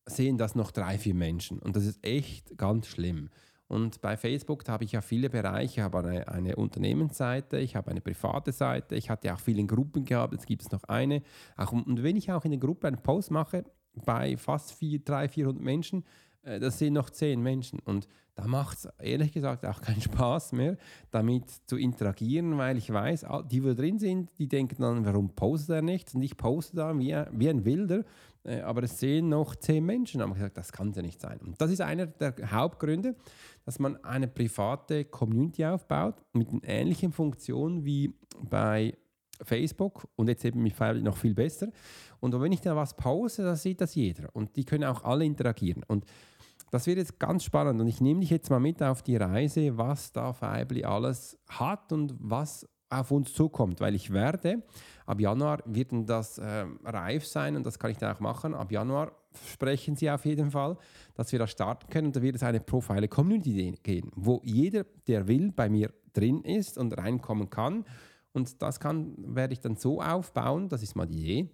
sehen 0.06 0.38
das 0.38 0.54
noch 0.54 0.72
drei, 0.72 0.98
vier 0.98 1.14
Menschen. 1.14 1.58
Und 1.58 1.76
das 1.76 1.84
ist 1.84 2.04
echt 2.04 2.58
ganz 2.58 2.88
schlimm. 2.88 3.30
Und 3.68 4.00
bei 4.00 4.16
Facebook 4.16 4.64
da 4.64 4.72
habe 4.72 4.84
ich 4.84 4.92
ja 4.92 5.00
viele 5.00 5.28
Bereiche. 5.28 5.80
Ich 5.80 5.80
habe 5.80 5.98
eine, 5.98 6.28
eine, 6.28 6.56
Unternehmensseite, 6.56 7.58
ich 7.58 7.74
habe 7.74 7.90
eine 7.90 8.00
private 8.00 8.52
Seite, 8.52 8.94
ich 8.94 9.10
hatte 9.10 9.32
auch 9.34 9.40
viele 9.40 9.64
Gruppen 9.64 10.04
gehabt, 10.04 10.32
jetzt 10.32 10.46
gibt 10.46 10.62
es 10.62 10.70
noch 10.70 10.84
eine. 10.84 11.22
Auch, 11.56 11.72
und 11.72 12.02
wenn 12.02 12.16
ich 12.16 12.30
auch 12.30 12.44
in 12.44 12.52
der 12.52 12.60
Gruppe 12.60 12.86
einen 12.86 13.02
Post 13.02 13.30
mache, 13.30 13.64
bei 14.04 14.36
fast 14.36 14.80
300, 14.80 15.30
400 15.30 15.62
Menschen, 15.62 16.04
das 16.46 16.78
sind 16.78 16.94
noch 16.94 17.10
zehn 17.10 17.42
Menschen. 17.42 17.80
Und 17.80 18.08
da 18.36 18.46
macht 18.46 18.78
es 18.78 18.88
ehrlich 18.98 19.32
gesagt 19.32 19.66
auch 19.66 19.80
keinen 19.80 20.00
Spaß 20.02 20.52
mehr, 20.52 20.76
damit 21.10 21.44
zu 21.66 21.76
interagieren, 21.76 22.56
weil 22.58 22.78
ich 22.78 22.92
weiß, 22.92 23.26
die, 23.50 23.60
die 23.60 23.74
drin 23.74 23.98
sind, 23.98 24.30
die 24.38 24.46
denken 24.46 24.80
dann, 24.80 25.04
warum 25.04 25.30
postet 25.30 25.76
er 25.76 25.82
nichts? 25.82 26.14
Und 26.14 26.22
ich 26.22 26.36
poste 26.36 26.76
da 26.76 26.96
wie, 26.98 27.16
wie 27.32 27.48
ein 27.48 27.64
Wilder, 27.64 28.04
äh, 28.44 28.60
aber 28.60 28.84
es 28.84 29.00
sehen 29.00 29.28
noch 29.28 29.56
zehn 29.56 29.84
Menschen. 29.84 30.18
Da 30.18 30.24
haben 30.24 30.34
gesagt, 30.34 30.56
das 30.56 30.70
kann 30.70 30.92
ja 30.92 31.02
nicht 31.02 31.20
sein. 31.20 31.38
Und 31.40 31.60
das 31.60 31.70
ist 31.70 31.80
einer 31.80 32.06
der 32.06 32.34
Hauptgründe, 32.52 33.16
dass 33.64 33.78
man 33.78 34.02
eine 34.04 34.28
private 34.28 35.06
Community 35.06 35.64
aufbaut 35.64 36.22
mit 36.32 36.48
ähnlichen 36.62 37.12
Funktion 37.12 37.84
wie 37.84 38.14
bei 38.38 38.94
Facebook 39.42 40.08
und 40.16 40.28
jetzt 40.28 40.44
eben 40.44 40.62
mit 40.62 40.72
Fire 40.72 41.00
noch 41.00 41.16
viel 41.16 41.34
besser. 41.34 41.68
Und 42.20 42.38
wenn 42.40 42.52
ich 42.52 42.60
da 42.60 42.74
was 42.76 42.96
pause, 42.96 43.42
dann 43.42 43.56
sieht 43.56 43.80
das 43.80 43.94
jeder 43.94 44.28
und 44.34 44.56
die 44.56 44.64
können 44.64 44.84
auch 44.84 45.04
alle 45.04 45.24
interagieren. 45.24 45.82
Und 45.86 46.04
das 46.70 46.86
wird 46.86 46.98
jetzt 46.98 47.18
ganz 47.18 47.44
spannend 47.44 47.80
und 47.80 47.86
ich 47.86 48.00
nehme 48.00 48.20
dich 48.20 48.30
jetzt 48.30 48.50
mal 48.50 48.60
mit 48.60 48.82
auf 48.82 49.02
die 49.02 49.16
Reise, 49.16 49.76
was 49.78 50.12
da 50.12 50.32
Feibli 50.32 50.84
alles 50.84 51.38
hat 51.48 51.92
und 51.92 52.14
was 52.18 52.66
auf 52.88 53.10
uns 53.10 53.32
zukommt, 53.34 53.80
weil 53.80 53.94
ich 53.94 54.12
werde, 54.12 54.62
ab 55.06 55.20
Januar 55.20 55.62
wird 55.66 55.90
das 56.06 56.38
äh, 56.38 56.66
reif 56.84 57.26
sein 57.26 57.56
und 57.56 57.66
das 57.66 57.78
kann 57.78 57.90
ich 57.90 57.98
dann 57.98 58.14
auch 58.14 58.20
machen. 58.20 58.54
Ab 58.54 58.70
Januar 58.70 59.12
sprechen 59.52 59.96
sie 59.96 60.10
auf 60.10 60.24
jeden 60.24 60.50
Fall, 60.50 60.76
dass 61.14 61.32
wir 61.32 61.38
da 61.38 61.46
starten 61.46 61.88
können 61.90 62.08
und 62.08 62.16
da 62.16 62.22
wird 62.22 62.36
es 62.36 62.42
eine 62.42 62.60
Profile 62.60 63.08
Community 63.08 63.74
gehen, 63.82 64.10
wo 64.14 64.40
jeder, 64.44 64.84
der 65.06 65.26
will, 65.26 65.52
bei 65.52 65.68
mir 65.68 65.92
drin 66.12 66.42
ist 66.42 66.78
und 66.78 66.96
reinkommen 66.96 67.50
kann. 67.50 67.84
Und 68.32 68.62
das 68.62 68.80
kann, 68.80 69.14
werde 69.18 69.54
ich 69.54 69.60
dann 69.60 69.76
so 69.76 70.00
aufbauen, 70.00 70.68
das 70.68 70.82
ist 70.82 70.94
mal 70.94 71.06
die 71.06 71.22
Idee, 71.22 71.50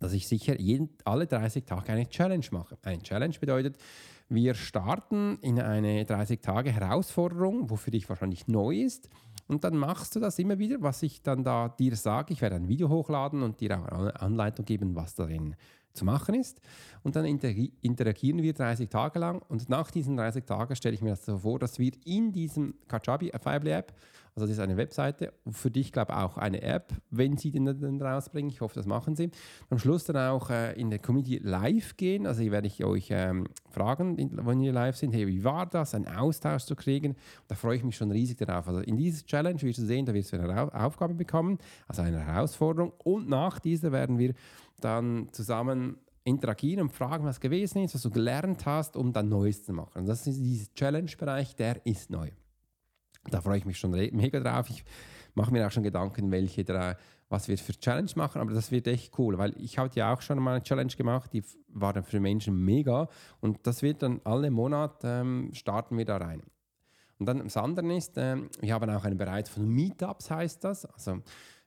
dass 0.00 0.12
ich 0.12 0.26
sicher 0.26 0.58
jeden, 0.58 0.90
alle 1.04 1.26
30 1.26 1.64
Tage 1.64 1.92
eine 1.92 2.08
Challenge 2.08 2.46
mache. 2.50 2.78
Eine 2.82 3.02
Challenge 3.02 3.34
bedeutet, 3.38 3.76
wir 4.28 4.54
starten 4.54 5.38
in 5.40 5.60
eine 5.60 6.04
30-Tage-Herausforderung, 6.04 7.70
wo 7.70 7.76
für 7.76 7.90
dich 7.90 8.08
wahrscheinlich 8.08 8.46
neu 8.46 8.76
ist. 8.76 9.08
Und 9.46 9.64
dann 9.64 9.76
machst 9.76 10.14
du 10.14 10.20
das 10.20 10.38
immer 10.38 10.58
wieder, 10.58 10.82
was 10.82 11.02
ich 11.02 11.22
dann 11.22 11.42
da 11.44 11.68
dir 11.68 11.96
sage. 11.96 12.34
Ich 12.34 12.42
werde 12.42 12.56
ein 12.56 12.68
Video 12.68 12.90
hochladen 12.90 13.42
und 13.42 13.60
dir 13.60 13.78
auch 13.78 13.86
eine 13.86 14.20
Anleitung 14.20 14.66
geben, 14.66 14.94
was 14.94 15.14
darin 15.14 15.56
zu 15.98 16.04
machen 16.04 16.34
ist. 16.34 16.60
Und 17.02 17.16
dann 17.16 17.24
interagieren 17.24 18.42
wir 18.42 18.52
30 18.52 18.88
Tage 18.88 19.18
lang. 19.18 19.42
Und 19.48 19.68
nach 19.68 19.90
diesen 19.90 20.16
30 20.16 20.44
Tagen 20.44 20.74
stelle 20.76 20.94
ich 20.94 21.02
mir 21.02 21.10
das 21.10 21.24
so 21.24 21.38
vor, 21.38 21.58
dass 21.58 21.78
wir 21.78 21.92
in 22.04 22.32
diesem 22.32 22.74
Kajabi 22.88 23.32
Firebly 23.42 23.70
App 23.70 23.92
also 24.38 24.46
das 24.46 24.56
ist 24.56 24.62
eine 24.62 24.76
Webseite, 24.76 25.32
für 25.50 25.68
dich 25.68 25.90
glaube 25.90 26.12
ich 26.12 26.18
auch 26.18 26.38
eine 26.38 26.62
App, 26.62 26.92
wenn 27.10 27.36
sie 27.36 27.50
den 27.50 27.64
dann 27.64 28.00
rausbringen. 28.00 28.48
Ich 28.48 28.60
hoffe, 28.60 28.76
das 28.76 28.86
machen 28.86 29.16
sie. 29.16 29.32
Am 29.68 29.80
Schluss 29.80 30.04
dann 30.04 30.16
auch 30.16 30.50
äh, 30.50 30.80
in 30.80 30.90
der 30.90 31.00
Community 31.00 31.40
live 31.42 31.96
gehen. 31.96 32.24
Also 32.24 32.42
hier 32.42 32.52
werde 32.52 32.68
ich 32.68 32.84
euch 32.84 33.08
ähm, 33.10 33.48
fragen, 33.68 34.16
wenn 34.16 34.60
ihr 34.60 34.72
live 34.72 34.96
sind, 34.96 35.12
hey, 35.12 35.26
wie 35.26 35.42
war 35.42 35.66
das, 35.66 35.92
einen 35.92 36.06
Austausch 36.06 36.62
zu 36.62 36.76
kriegen? 36.76 37.16
Da 37.48 37.56
freue 37.56 37.78
ich 37.78 37.82
mich 37.82 37.96
schon 37.96 38.12
riesig 38.12 38.38
darauf. 38.38 38.68
Also 38.68 38.78
in 38.78 38.96
dieser 38.96 39.26
Challenge 39.26 39.60
wirst 39.60 39.80
du 39.80 39.86
sehen, 39.86 40.06
da 40.06 40.14
wirst 40.14 40.32
du 40.32 40.38
eine 40.38 40.72
Aufgabe 40.72 41.14
bekommen, 41.14 41.58
also 41.88 42.02
eine 42.02 42.24
Herausforderung. 42.24 42.92
Und 43.02 43.28
nach 43.28 43.58
dieser 43.58 43.90
werden 43.90 44.18
wir 44.18 44.34
dann 44.80 45.28
zusammen 45.32 45.98
interagieren 46.24 46.82
und 46.82 46.92
fragen, 46.92 47.24
was 47.24 47.40
gewesen 47.40 47.82
ist, 47.82 47.94
was 47.94 48.02
du 48.02 48.10
gelernt 48.10 48.66
hast, 48.66 48.96
um 48.96 49.12
dann 49.12 49.28
Neues 49.28 49.64
zu 49.64 49.72
machen. 49.72 50.06
Das 50.06 50.26
ist 50.26 50.38
dieser 50.38 50.72
Challenge-Bereich, 50.74 51.56
der 51.56 51.84
ist 51.86 52.10
neu. 52.10 52.30
Da 53.30 53.40
freue 53.40 53.58
ich 53.58 53.64
mich 53.64 53.78
schon 53.78 53.90
mega 53.90 54.40
drauf. 54.40 54.68
Ich 54.70 54.84
mache 55.34 55.52
mir 55.52 55.66
auch 55.66 55.70
schon 55.70 55.82
Gedanken, 55.82 56.30
welche 56.30 56.64
drei, 56.64 56.96
was 57.28 57.48
wir 57.48 57.58
für 57.58 57.72
Challenge 57.72 58.10
machen, 58.16 58.40
aber 58.40 58.52
das 58.52 58.70
wird 58.70 58.86
echt 58.86 59.18
cool, 59.18 59.38
weil 59.38 59.54
ich 59.58 59.78
habe 59.78 59.90
ja 59.94 60.12
auch 60.12 60.20
schon 60.20 60.38
mal 60.38 60.56
eine 60.56 60.62
Challenge 60.62 60.92
gemacht, 60.94 61.32
die 61.32 61.42
war 61.68 61.92
dann 61.92 62.04
für 62.04 62.20
Menschen 62.20 62.64
mega 62.64 63.08
und 63.40 63.66
das 63.66 63.82
wird 63.82 64.02
dann 64.02 64.20
alle 64.24 64.50
Monate 64.50 65.20
ähm, 65.20 65.50
starten 65.52 65.96
wir 65.98 66.04
da 66.04 66.16
rein. 66.16 66.42
Und 67.18 67.26
dann 67.26 67.38
das 67.38 67.56
andere 67.56 67.94
ist, 67.96 68.16
ähm, 68.16 68.48
wir 68.60 68.74
haben 68.74 68.88
auch 68.90 69.04
einen 69.04 69.18
Bereich 69.18 69.48
von 69.48 69.68
Meetups, 69.68 70.30
heißt 70.30 70.62
das. 70.62 70.86
Also 70.86 71.22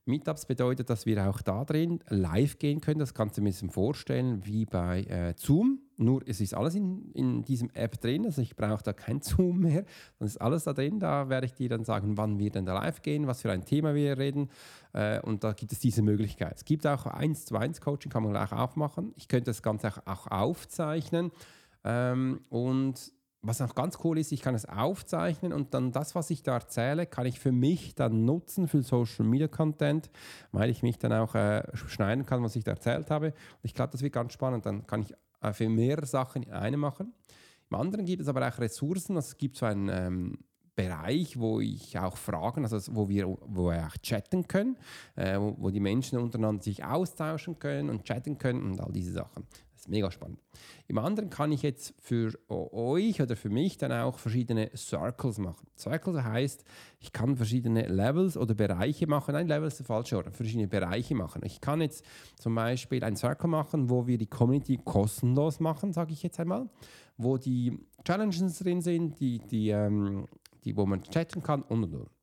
Meetups 0.06 0.46
bedeutet, 0.46 0.90
dass 0.90 1.06
wir 1.06 1.30
auch 1.30 1.42
da 1.42 1.64
drin 1.64 2.00
live 2.10 2.58
gehen 2.58 2.82
können. 2.82 3.00
Das 3.00 3.14
kannst 3.14 3.38
du 3.38 3.42
mir 3.42 3.54
vorstellen, 3.54 4.46
wie 4.46 4.66
bei 4.66 5.04
äh, 5.04 5.34
Zoom 5.38 5.80
Nur 5.98 6.28
es 6.28 6.42
ist 6.42 6.56
alles 6.56 6.74
in, 6.74 7.12
in 7.12 7.44
diesem 7.44 7.70
App 7.74 8.02
drin, 8.02 8.26
also 8.26 8.42
ich 8.42 8.56
brauche 8.56 8.82
da 8.82 8.94
kein 8.94 9.22
Zoom 9.22 9.60
mehr, 9.60 9.86
dann 10.18 10.28
ist 10.28 10.42
alles 10.42 10.64
da 10.64 10.74
drin. 10.74 11.00
Da 11.00 11.30
werde 11.30 11.46
ich 11.46 11.54
dir 11.54 11.70
dann 11.70 11.84
sagen, 11.84 12.18
wann 12.18 12.40
wir 12.40 12.50
dann 12.50 12.66
da 12.66 12.74
live 12.74 13.02
gehen, 13.04 13.28
was 13.28 13.42
für 13.42 13.52
ein 13.52 13.64
Thema 13.64 13.94
wir 13.94 14.18
reden. 14.18 14.50
Äh, 14.94 15.22
und 15.22 15.44
da 15.44 15.54
gibt 15.54 15.72
es 15.72 15.80
diese 15.80 16.02
Möglichkeit. 16.02 16.54
Es 16.58 16.66
gibt 16.66 16.88
auch 16.88 17.06
1 17.06 17.46
zu 17.46 17.56
1 17.56 17.80
Coaching, 17.82 18.12
kann 18.12 18.24
man 18.24 18.32
gleich 18.32 18.52
auch 18.52 18.76
machen. 18.76 19.14
Ich 19.18 19.28
könnte 19.28 19.52
das 19.52 19.62
Ganze 19.62 19.90
auch, 19.90 20.08
auch 20.08 20.28
aufzeichnen. 20.28 21.32
Ähm, 21.84 22.42
und 22.50 23.12
was 23.42 23.62
auch 23.62 23.74
ganz 23.74 23.98
cool 24.04 24.20
ist, 24.20 24.32
ich 24.32 24.42
kann 24.42 24.54
es 24.54 24.66
aufzeichnen 24.66 25.52
und 25.52 25.74
dann 25.74 25.92
das, 25.92 26.14
was 26.14 26.30
ich 26.30 26.44
da 26.44 26.54
erzähle, 26.54 27.08
kann 27.08 27.26
ich 27.26 27.40
für 27.40 27.52
mich 27.52 27.96
dann 27.96 28.26
nutzen 28.26 28.68
für 28.68 28.84
Social 28.84 29.26
Media 29.26 29.48
Content, 29.48 30.10
weil 30.52 30.70
ich 30.70 30.84
mich 30.84 31.00
dann 31.00 31.12
auch 31.14 31.34
äh, 31.34 31.64
schneiden 31.74 32.26
kann, 32.26 32.44
was 32.44 32.56
ich 32.56 32.64
da 32.64 32.72
erzählt 32.72 33.10
habe. 33.10 33.28
Und 33.28 33.64
ich 33.64 33.74
glaube, 33.74 33.92
das 33.92 34.02
wird 34.04 34.14
ganz 34.14 34.34
spannend. 34.34 34.66
Dann 34.66 34.86
kann 34.86 35.02
ich 35.02 35.14
äh, 35.42 35.54
für 35.54 35.70
mehrere 35.70 36.06
Sachen 36.06 36.44
in 36.44 36.52
einem 36.52 36.80
machen. 36.80 37.14
Im 37.70 37.78
anderen 37.78 38.06
gibt 38.06 38.22
es 38.22 38.28
aber 38.28 38.48
auch 38.48 38.60
Ressourcen. 38.60 39.16
Also 39.16 39.30
es 39.30 39.38
gibt 39.38 39.58
so 39.58 39.66
einen 39.66 39.90
ähm, 39.90 40.38
Bereich, 40.76 41.40
wo 41.40 41.60
ich 41.60 41.98
auch 41.98 42.18
Fragen, 42.18 42.64
also 42.64 42.96
wo 42.96 43.10
wir, 43.10 43.28
wo 43.28 43.70
wir 43.70 43.88
auch 43.88 43.98
chatten 43.98 44.48
können, 44.48 44.78
äh, 45.16 45.40
wo, 45.40 45.56
wo 45.58 45.70
die 45.70 45.80
Menschen 45.80 46.20
untereinander 46.20 46.62
sich 46.62 46.84
austauschen 46.84 47.58
können 47.60 47.90
und 47.90 48.04
chatten 48.04 48.38
können 48.38 48.64
und 48.64 48.82
all 48.82 48.92
diese 48.92 49.14
Sachen. 49.14 49.48
Das 49.82 49.88
ist 49.88 49.92
mega 49.94 50.12
spannend. 50.12 50.40
Im 50.88 51.00
anderen 51.00 51.32
kann 51.32 51.52
ich 51.52 51.64
jetzt 51.64 51.96
für 51.98 52.38
euch 52.50 53.20
oder 53.20 53.36
für 53.36 53.50
mich 53.50 53.80
dann 53.80 53.92
auch 53.92 54.20
verschiedene 54.20 54.70
Circles 54.78 55.40
machen. 55.40 55.66
Circles 55.76 56.24
heißt, 56.24 56.64
ich 57.00 57.12
kann 57.12 57.36
verschiedene 57.36 57.88
Levels 57.88 58.38
oder 58.38 58.54
Bereiche 58.54 59.08
machen. 59.08 59.34
Ein 59.34 59.48
Level 59.48 59.68
ist 59.68 59.80
der 59.80 59.88
falsche 59.88 60.18
Ort, 60.18 60.36
verschiedene 60.36 60.68
Bereiche 60.68 61.16
machen. 61.16 61.42
Ich 61.46 61.62
kann 61.62 61.82
jetzt 61.82 62.06
zum 62.36 62.54
Beispiel 62.54 63.04
ein 63.04 63.16
Circle 63.16 63.50
machen, 63.50 63.90
wo 63.90 64.06
wir 64.06 64.20
die 64.20 64.28
Community 64.28 64.78
kostenlos 64.78 65.60
machen, 65.60 65.94
sage 65.94 66.14
ich 66.14 66.22
jetzt 66.22 66.40
einmal, 66.40 66.70
wo 67.18 67.40
die 67.40 67.80
Challenges 68.04 68.60
drin 68.60 68.82
sind, 68.82 69.20
die, 69.20 69.40
die, 69.40 69.70
ähm, 69.70 70.28
die, 70.64 70.78
wo 70.78 70.86
man 70.86 71.02
chatten 71.02 71.42
kann 71.42 71.64
und 71.64 71.86
und 71.86 71.96
und. 71.96 72.21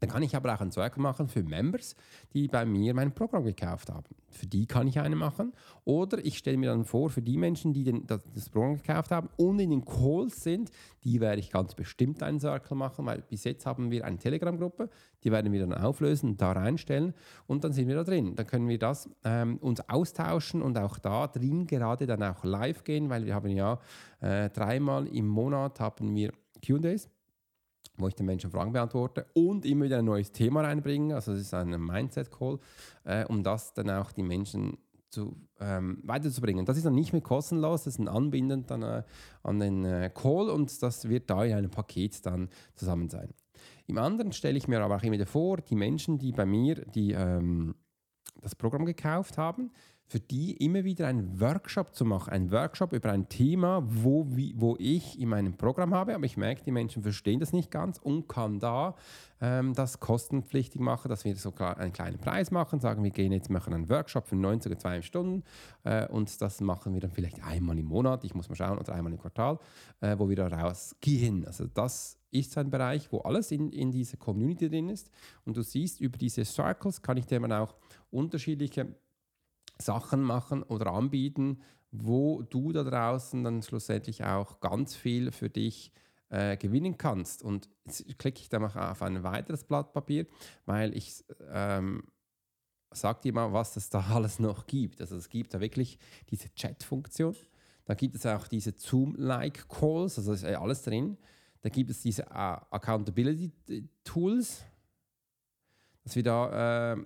Dann 0.00 0.10
kann 0.10 0.22
ich 0.22 0.36
aber 0.36 0.54
auch 0.54 0.60
ein 0.60 0.70
Circle 0.70 1.02
machen 1.02 1.28
für 1.28 1.42
Members, 1.42 1.96
die 2.32 2.48
bei 2.48 2.64
mir 2.64 2.94
mein 2.94 3.12
Programm 3.12 3.44
gekauft 3.44 3.90
haben. 3.90 4.06
Für 4.30 4.46
die 4.46 4.66
kann 4.66 4.86
ich 4.86 5.00
eine 5.00 5.16
machen. 5.16 5.52
Oder 5.84 6.24
ich 6.24 6.38
stelle 6.38 6.56
mir 6.56 6.70
dann 6.70 6.84
vor, 6.84 7.10
für 7.10 7.22
die 7.22 7.36
Menschen, 7.36 7.72
die 7.72 7.84
den, 7.84 8.06
das, 8.06 8.22
das 8.34 8.48
Programm 8.50 8.76
gekauft 8.76 9.10
haben 9.10 9.28
und 9.36 9.58
in 9.58 9.70
den 9.70 9.84
Calls 9.84 10.42
sind, 10.42 10.70
die 11.04 11.20
werde 11.20 11.40
ich 11.40 11.50
ganz 11.50 11.74
bestimmt 11.74 12.22
einen 12.22 12.38
Circle 12.38 12.76
machen, 12.76 13.06
weil 13.06 13.22
bis 13.22 13.44
jetzt 13.44 13.66
haben 13.66 13.90
wir 13.90 14.04
eine 14.04 14.18
Telegram-Gruppe, 14.18 14.88
die 15.24 15.32
werden 15.32 15.52
wir 15.52 15.60
dann 15.60 15.74
auflösen, 15.74 16.36
da 16.36 16.52
reinstellen 16.52 17.14
und 17.46 17.64
dann 17.64 17.72
sind 17.72 17.88
wir 17.88 17.96
da 17.96 18.04
drin. 18.04 18.36
Dann 18.36 18.46
können 18.46 18.68
wir 18.68 18.78
das 18.78 19.08
ähm, 19.24 19.56
uns 19.58 19.88
austauschen 19.88 20.62
und 20.62 20.78
auch 20.78 20.98
da 20.98 21.26
drin 21.26 21.66
gerade 21.66 22.06
dann 22.06 22.22
auch 22.22 22.44
live 22.44 22.84
gehen, 22.84 23.08
weil 23.08 23.24
wir 23.24 23.34
haben 23.34 23.50
ja 23.50 23.78
äh, 24.20 24.50
dreimal 24.50 25.06
im 25.08 25.26
Monat 25.26 25.80
haben 25.80 26.14
wir 26.14 26.32
Q&As 26.64 27.08
wo 27.98 28.08
ich 28.08 28.14
den 28.14 28.26
Menschen 28.26 28.50
Fragen 28.50 28.72
beantworte 28.72 29.26
und 29.34 29.66
immer 29.66 29.86
wieder 29.86 29.98
ein 29.98 30.04
neues 30.04 30.32
Thema 30.32 30.62
reinbringen. 30.62 31.12
Also 31.12 31.32
es 31.32 31.40
ist 31.40 31.54
ein 31.54 31.70
Mindset-Call, 31.70 32.58
äh, 33.04 33.24
um 33.26 33.42
das 33.42 33.74
dann 33.74 33.90
auch 33.90 34.12
die 34.12 34.22
Menschen 34.22 34.78
zu, 35.10 35.36
ähm, 35.60 35.98
weiterzubringen. 36.04 36.64
Das 36.66 36.76
ist 36.76 36.86
dann 36.86 36.94
nicht 36.94 37.12
mehr 37.12 37.22
kostenlos, 37.22 37.84
das 37.84 37.94
ist 37.94 38.00
ein 38.00 38.08
Anbinden 38.08 38.66
dann 38.66 38.82
äh, 38.82 39.02
an 39.42 39.58
den 39.58 39.84
äh, 39.84 40.10
Call 40.14 40.50
und 40.50 40.82
das 40.82 41.08
wird 41.08 41.30
da 41.30 41.44
in 41.44 41.54
einem 41.54 41.70
Paket 41.70 42.24
dann 42.26 42.48
zusammen 42.74 43.08
sein. 43.08 43.32
Im 43.86 43.98
anderen 43.98 44.32
stelle 44.32 44.58
ich 44.58 44.68
mir 44.68 44.80
aber 44.82 44.96
auch 44.96 45.02
immer 45.02 45.14
wieder 45.14 45.26
vor, 45.26 45.58
die 45.58 45.74
Menschen, 45.74 46.18
die 46.18 46.32
bei 46.32 46.44
mir 46.44 46.74
die, 46.74 47.12
ähm, 47.12 47.74
das 48.42 48.54
Programm 48.54 48.84
gekauft 48.84 49.38
haben, 49.38 49.72
für 50.08 50.20
die 50.20 50.52
immer 50.64 50.84
wieder 50.84 51.06
einen 51.06 51.38
Workshop 51.38 51.94
zu 51.94 52.06
machen. 52.06 52.32
Ein 52.32 52.50
Workshop 52.50 52.94
über 52.94 53.12
ein 53.12 53.28
Thema, 53.28 53.82
wo, 53.86 54.26
wie, 54.30 54.54
wo 54.56 54.74
ich 54.78 55.20
in 55.20 55.28
meinem 55.28 55.54
Programm 55.54 55.94
habe, 55.94 56.14
aber 56.14 56.24
ich 56.24 56.38
merke, 56.38 56.64
die 56.64 56.70
Menschen 56.70 57.02
verstehen 57.02 57.40
das 57.40 57.52
nicht 57.52 57.70
ganz 57.70 57.98
und 57.98 58.26
kann 58.26 58.58
da 58.58 58.94
ähm, 59.42 59.74
das 59.74 60.00
kostenpflichtig 60.00 60.80
machen, 60.80 61.10
dass 61.10 61.26
wir 61.26 61.36
sogar 61.36 61.76
einen 61.76 61.92
kleinen 61.92 62.18
Preis 62.18 62.50
machen, 62.50 62.80
sagen, 62.80 63.04
wir 63.04 63.10
gehen 63.10 63.32
jetzt 63.32 63.50
machen 63.50 63.74
einen 63.74 63.90
Workshop 63.90 64.26
für 64.26 64.36
90 64.36 64.72
oder 64.72 64.78
2 64.80 65.02
Stunden 65.02 65.44
äh, 65.84 66.08
und 66.08 66.40
das 66.40 66.62
machen 66.62 66.94
wir 66.94 67.00
dann 67.00 67.10
vielleicht 67.10 67.44
einmal 67.44 67.78
im 67.78 67.86
Monat, 67.86 68.24
ich 68.24 68.34
muss 68.34 68.48
mal 68.48 68.56
schauen, 68.56 68.78
oder 68.78 68.94
einmal 68.94 69.12
im 69.12 69.18
Quartal, 69.18 69.58
äh, 70.00 70.18
wo 70.18 70.30
wir 70.30 70.36
da 70.36 70.48
rausgehen. 70.48 71.46
Also 71.46 71.66
das 71.66 72.18
ist 72.30 72.56
ein 72.56 72.70
Bereich, 72.70 73.12
wo 73.12 73.20
alles 73.20 73.50
in, 73.50 73.70
in 73.72 73.90
dieser 73.90 74.16
Community 74.16 74.70
drin 74.70 74.88
ist 74.88 75.10
und 75.44 75.54
du 75.56 75.62
siehst, 75.62 76.00
über 76.00 76.16
diese 76.16 76.46
Circles 76.46 77.02
kann 77.02 77.18
ich 77.18 77.26
dir 77.26 77.40
dann 77.40 77.52
auch 77.52 77.74
unterschiedliche 78.10 78.94
Sachen 79.80 80.22
machen 80.22 80.62
oder 80.62 80.92
anbieten, 80.92 81.60
wo 81.90 82.42
du 82.42 82.72
da 82.72 82.84
draußen 82.84 83.42
dann 83.44 83.62
schlussendlich 83.62 84.24
auch 84.24 84.60
ganz 84.60 84.94
viel 84.94 85.32
für 85.32 85.48
dich 85.48 85.92
äh, 86.30 86.56
gewinnen 86.56 86.98
kannst. 86.98 87.42
Und 87.42 87.68
jetzt 87.86 88.18
klicke 88.18 88.40
ich 88.40 88.48
dann 88.48 88.62
noch 88.62 88.76
auf 88.76 89.02
ein 89.02 89.22
weiteres 89.22 89.64
Blatt 89.64 89.92
Papier, 89.92 90.26
weil 90.66 90.96
ich 90.96 91.24
ähm, 91.50 92.02
sage 92.90 93.20
dir 93.22 93.32
mal, 93.32 93.52
was 93.52 93.76
es 93.76 93.88
da 93.88 94.00
alles 94.10 94.38
noch 94.38 94.66
gibt. 94.66 95.00
Also 95.00 95.16
es 95.16 95.28
gibt 95.28 95.54
da 95.54 95.60
wirklich 95.60 95.98
diese 96.30 96.52
Chat-Funktion. 96.54 97.34
Da 97.84 97.94
gibt 97.94 98.14
es 98.16 98.26
auch 98.26 98.48
diese 98.48 98.74
Zoom-like-Calls, 98.76 100.18
also 100.18 100.34
ist 100.34 100.44
alles 100.44 100.82
drin. 100.82 101.16
Da 101.62 101.70
gibt 101.70 101.90
es 101.90 102.02
diese 102.02 102.24
uh, 102.24 102.60
Accountability-Tools, 102.70 104.64
dass 106.04 106.16
wir 106.16 106.22
da, 106.22 106.92
äh, 106.92 106.96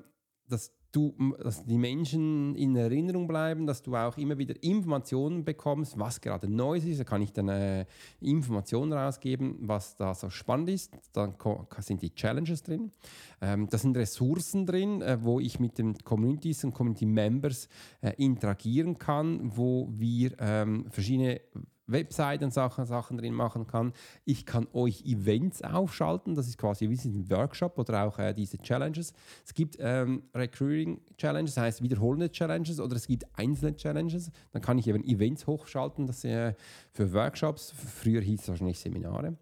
dass 0.48 0.72
du, 0.92 1.14
dass 1.42 1.64
die 1.64 1.78
Menschen 1.78 2.54
in 2.54 2.76
Erinnerung 2.76 3.26
bleiben, 3.26 3.66
dass 3.66 3.82
du 3.82 3.96
auch 3.96 4.16
immer 4.18 4.38
wieder 4.38 4.54
Informationen 4.62 5.44
bekommst, 5.44 5.98
was 5.98 6.20
gerade 6.20 6.48
neu 6.48 6.76
ist. 6.76 7.00
Da 7.00 7.04
kann 7.04 7.22
ich 7.22 7.32
dann 7.32 7.48
äh, 7.48 7.86
Informationen 8.20 8.92
rausgeben, 8.92 9.56
was 9.60 9.96
da 9.96 10.14
so 10.14 10.30
spannend 10.30 10.68
ist. 10.68 10.92
Dann 11.12 11.34
sind 11.78 12.02
die 12.02 12.14
Challenges 12.14 12.62
drin. 12.62 12.92
Ähm, 13.40 13.68
da 13.68 13.78
sind 13.78 13.96
Ressourcen 13.96 14.66
drin, 14.66 15.02
äh, 15.02 15.18
wo 15.22 15.40
ich 15.40 15.58
mit 15.58 15.78
den 15.78 15.96
Communities 15.98 16.64
und 16.64 16.74
Community 16.74 17.06
Members 17.06 17.68
äh, 18.00 18.12
interagieren 18.18 18.98
kann, 18.98 19.40
wo 19.56 19.88
wir 19.90 20.32
ähm, 20.38 20.86
verschiedene 20.90 21.40
Webseiten 21.92 22.50
Sachen, 22.50 22.86
Sachen 22.86 23.18
drin 23.18 23.34
machen 23.34 23.66
kann. 23.66 23.92
Ich 24.24 24.46
kann 24.46 24.66
euch 24.72 25.04
Events 25.04 25.62
aufschalten, 25.62 26.34
das 26.34 26.48
ist 26.48 26.58
quasi 26.58 26.88
wie 26.88 26.98
ein 27.08 27.30
Workshop 27.30 27.78
oder 27.78 28.04
auch 28.04 28.18
äh, 28.18 28.32
diese 28.34 28.58
Challenges. 28.58 29.12
Es 29.44 29.54
gibt 29.54 29.76
ähm, 29.78 30.22
Recruiting 30.34 31.00
Challenges, 31.16 31.54
das 31.54 31.64
heißt 31.64 31.82
wiederholende 31.82 32.30
Challenges 32.30 32.80
oder 32.80 32.96
es 32.96 33.06
gibt 33.06 33.26
einzelne 33.34 33.76
Challenges. 33.76 34.30
Dann 34.52 34.62
kann 34.62 34.78
ich 34.78 34.88
eben 34.88 35.04
Events 35.04 35.46
hochschalten, 35.46 36.06
das 36.06 36.24
äh, 36.24 36.54
für 36.92 37.12
Workshops, 37.12 37.72
früher 37.72 38.20
hieß 38.20 38.42
es 38.42 38.48
wahrscheinlich 38.48 38.78
Seminare. 38.78 39.36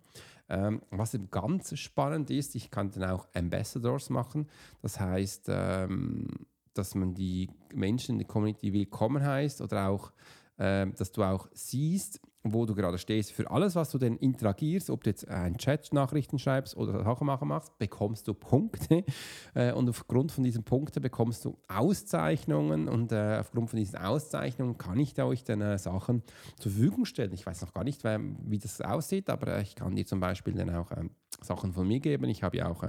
Ähm, 0.49 0.83
was 0.91 1.15
eben 1.15 1.31
ganz 1.31 1.79
spannend 1.79 2.29
ist, 2.31 2.57
ich 2.57 2.71
kann 2.71 2.91
dann 2.91 3.05
auch 3.05 3.29
Ambassadors 3.35 4.11
machen. 4.11 4.49
Das 4.83 4.99
heißt, 4.99 5.47
ähm, 5.49 6.27
dass 6.75 6.95
man 6.95 7.15
die 7.15 7.49
Menschen 7.73 8.13
in 8.13 8.19
der 8.19 8.27
Community 8.27 8.73
willkommen 8.73 9.25
heißt 9.25 9.61
oder 9.61 9.89
auch 9.89 10.13
dass 10.61 11.13
du 11.13 11.23
auch 11.23 11.49
siehst, 11.55 12.21
wo 12.43 12.65
du 12.65 12.75
gerade 12.75 12.99
stehst. 12.99 13.33
Für 13.33 13.51
alles, 13.51 13.75
was 13.75 13.91
du 13.91 13.99
denn 13.99 14.17
interagierst, 14.17 14.91
ob 14.91 15.05
du 15.05 15.11
jetzt 15.11 15.29
ein 15.29 15.59
Chat-Nachrichten 15.59 16.39
schreibst 16.39 16.77
oder 16.77 17.05
Sachen 17.05 17.27
machst, 17.27 17.79
bekommst 17.79 18.29
du 18.29 18.35
Punkte. 18.35 19.05
Äh, 19.55 19.73
und 19.73 19.89
aufgrund 19.89 20.31
von 20.31 20.45
diesen 20.45 20.63
Punkten 20.63 21.03
bekommst 21.03 21.45
du 21.45 21.59
Auszeichnungen. 21.67 22.89
Und 22.89 23.11
äh, 23.11 23.39
aufgrund 23.41 23.71
von 23.71 23.79
diesen 23.79 23.99
Auszeichnungen 23.99 24.79
kann 24.79 24.99
ich 24.99 25.13
da 25.13 25.25
euch 25.25 25.43
dann 25.43 25.61
äh, 25.61 25.77
Sachen 25.77 26.23
zur 26.57 26.71
Verfügung 26.71 27.05
stellen. 27.05 27.33
Ich 27.33 27.47
weiß 27.47 27.63
noch 27.63 27.73
gar 27.73 27.83
nicht, 27.83 28.05
wie 28.05 28.59
das 28.59 28.81
aussieht, 28.81 29.29
aber 29.29 29.61
ich 29.61 29.75
kann 29.75 29.97
dir 29.97 30.07
zum 30.07 30.21
Beispiel 30.21 30.55
dann 30.55 30.71
auch 30.71 30.93
ähm, 30.93 31.11
Sachen 31.43 31.73
von 31.73 31.87
mir 31.89 31.99
geben. 31.99 32.27
Ich 32.27 32.43
habe 32.43 32.59
ja 32.59 32.69
auch 32.69 32.85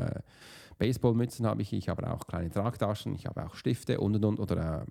Baseballmützen, 0.78 1.48
habe 1.48 1.62
ich, 1.62 1.74
ich 1.74 1.90
habe 1.90 2.12
auch 2.12 2.28
kleine 2.28 2.50
Tragtaschen, 2.50 3.16
ich 3.16 3.26
habe 3.26 3.46
auch 3.46 3.56
Stifte 3.56 4.00
und 4.00 4.16
und 4.16 4.26
und 4.26 4.40
oder 4.40 4.86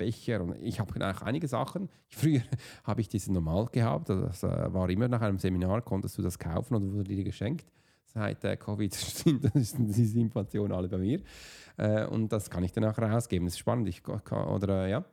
Becher 0.00 0.40
und 0.40 0.56
ich 0.60 0.80
habe 0.80 1.06
auch 1.06 1.22
einige 1.22 1.46
Sachen. 1.46 1.88
Früher 2.08 2.42
habe 2.84 3.00
ich 3.02 3.08
diese 3.08 3.32
normal 3.32 3.66
gehabt, 3.70 4.08
das 4.08 4.42
äh, 4.42 4.72
war 4.72 4.88
immer 4.88 5.08
nach 5.08 5.20
einem 5.20 5.38
Seminar, 5.38 5.82
konntest 5.82 6.16
du 6.18 6.22
das 6.22 6.38
kaufen 6.38 6.74
oder 6.74 6.92
wurde 6.92 7.14
dir 7.14 7.24
geschenkt. 7.24 7.66
Seit 8.06 8.42
äh, 8.44 8.56
Covid 8.56 8.92
sind 8.94 9.50
diese 9.54 10.18
Informationen 10.18 10.72
alle 10.72 10.88
bei 10.88 10.98
mir 10.98 11.20
äh, 11.76 12.06
und 12.06 12.32
das 12.32 12.50
kann 12.50 12.64
ich 12.64 12.72
dann 12.72 12.84
auch 12.84 12.98
rausgeben. 12.98 13.46
Das 13.46 13.54
ist 13.54 13.60
spannend. 13.60 13.88
Ich, 13.88 14.02
oder 14.08 14.88
ja, 14.88 15.04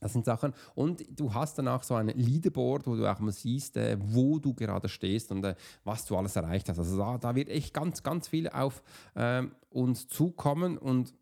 das 0.00 0.12
sind 0.12 0.24
Sachen. 0.24 0.52
Und 0.74 1.04
du 1.18 1.32
hast 1.32 1.58
dann 1.58 1.68
auch 1.68 1.82
so 1.82 1.94
ein 1.94 2.08
Leaderboard, 2.08 2.86
wo 2.86 2.96
du 2.96 3.10
auch 3.10 3.18
mal 3.20 3.32
siehst, 3.32 3.76
äh, 3.76 3.96
wo 4.00 4.38
du 4.38 4.54
gerade 4.54 4.88
stehst 4.88 5.30
und 5.30 5.44
äh, 5.44 5.54
was 5.84 6.04
du 6.04 6.16
alles 6.16 6.36
erreicht 6.36 6.68
hast. 6.68 6.78
Also 6.78 6.98
da, 6.98 7.18
da 7.18 7.34
wird 7.34 7.48
echt 7.48 7.72
ganz, 7.72 8.02
ganz 8.02 8.28
viel 8.28 8.48
auf 8.48 8.82
äh, 9.14 9.42
uns 9.70 10.08
zukommen 10.08 10.78
und 10.78 11.14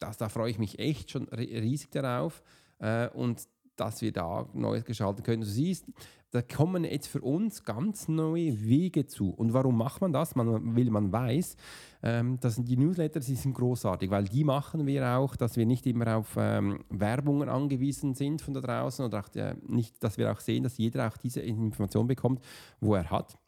das, 0.00 0.16
da 0.16 0.28
freue 0.28 0.50
ich 0.50 0.58
mich 0.58 0.78
echt 0.78 1.10
schon 1.10 1.28
riesig 1.28 1.90
darauf. 1.90 2.42
Äh, 2.78 3.08
und 3.10 3.46
dass 3.76 4.02
wir 4.02 4.12
da 4.12 4.46
Neues 4.52 4.84
gestalten 4.84 5.22
können. 5.22 5.40
Du 5.40 5.48
siehst, 5.48 5.86
da 6.32 6.42
kommen 6.42 6.84
jetzt 6.84 7.08
für 7.08 7.22
uns 7.22 7.64
ganz 7.64 8.06
neue 8.08 8.62
Wege 8.62 9.06
zu. 9.06 9.30
Und 9.30 9.52
warum 9.52 9.76
macht 9.76 10.00
man 10.00 10.12
das? 10.12 10.36
Man, 10.36 10.76
weil 10.76 10.90
man 10.90 11.10
weiß, 11.10 11.56
ähm, 12.02 12.38
dass 12.40 12.56
die 12.56 12.76
Newsletter 12.76 13.20
die 13.20 13.34
sind 13.34 13.54
großartig, 13.54 14.10
weil 14.10 14.24
die 14.24 14.44
machen 14.44 14.86
wir 14.86 15.16
auch, 15.16 15.34
dass 15.34 15.56
wir 15.56 15.66
nicht 15.66 15.86
immer 15.86 16.18
auf 16.18 16.36
ähm, 16.36 16.84
Werbungen 16.90 17.48
angewiesen 17.48 18.14
sind 18.14 18.42
von 18.42 18.54
da 18.54 18.60
draußen 18.60 19.04
oder 19.04 19.20
auch, 19.20 19.34
äh, 19.34 19.56
nicht, 19.66 20.02
dass 20.04 20.18
wir 20.18 20.30
auch 20.30 20.40
sehen, 20.40 20.62
dass 20.62 20.78
jeder 20.78 21.08
auch 21.08 21.16
diese 21.16 21.40
Information 21.40 22.06
bekommt, 22.06 22.44
wo 22.80 22.94
er 22.94 23.10
hat. 23.10 23.38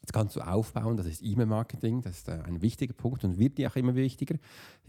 Das 0.00 0.12
kannst 0.12 0.36
du 0.36 0.40
aufbauen, 0.40 0.96
das 0.96 1.06
ist 1.06 1.22
E-Mail-Marketing, 1.22 2.02
das 2.02 2.18
ist 2.18 2.28
äh, 2.28 2.40
ein 2.44 2.62
wichtiger 2.62 2.94
Punkt 2.94 3.24
und 3.24 3.38
wird 3.38 3.58
ja 3.58 3.68
auch 3.68 3.76
immer 3.76 3.94
wichtiger. 3.94 4.36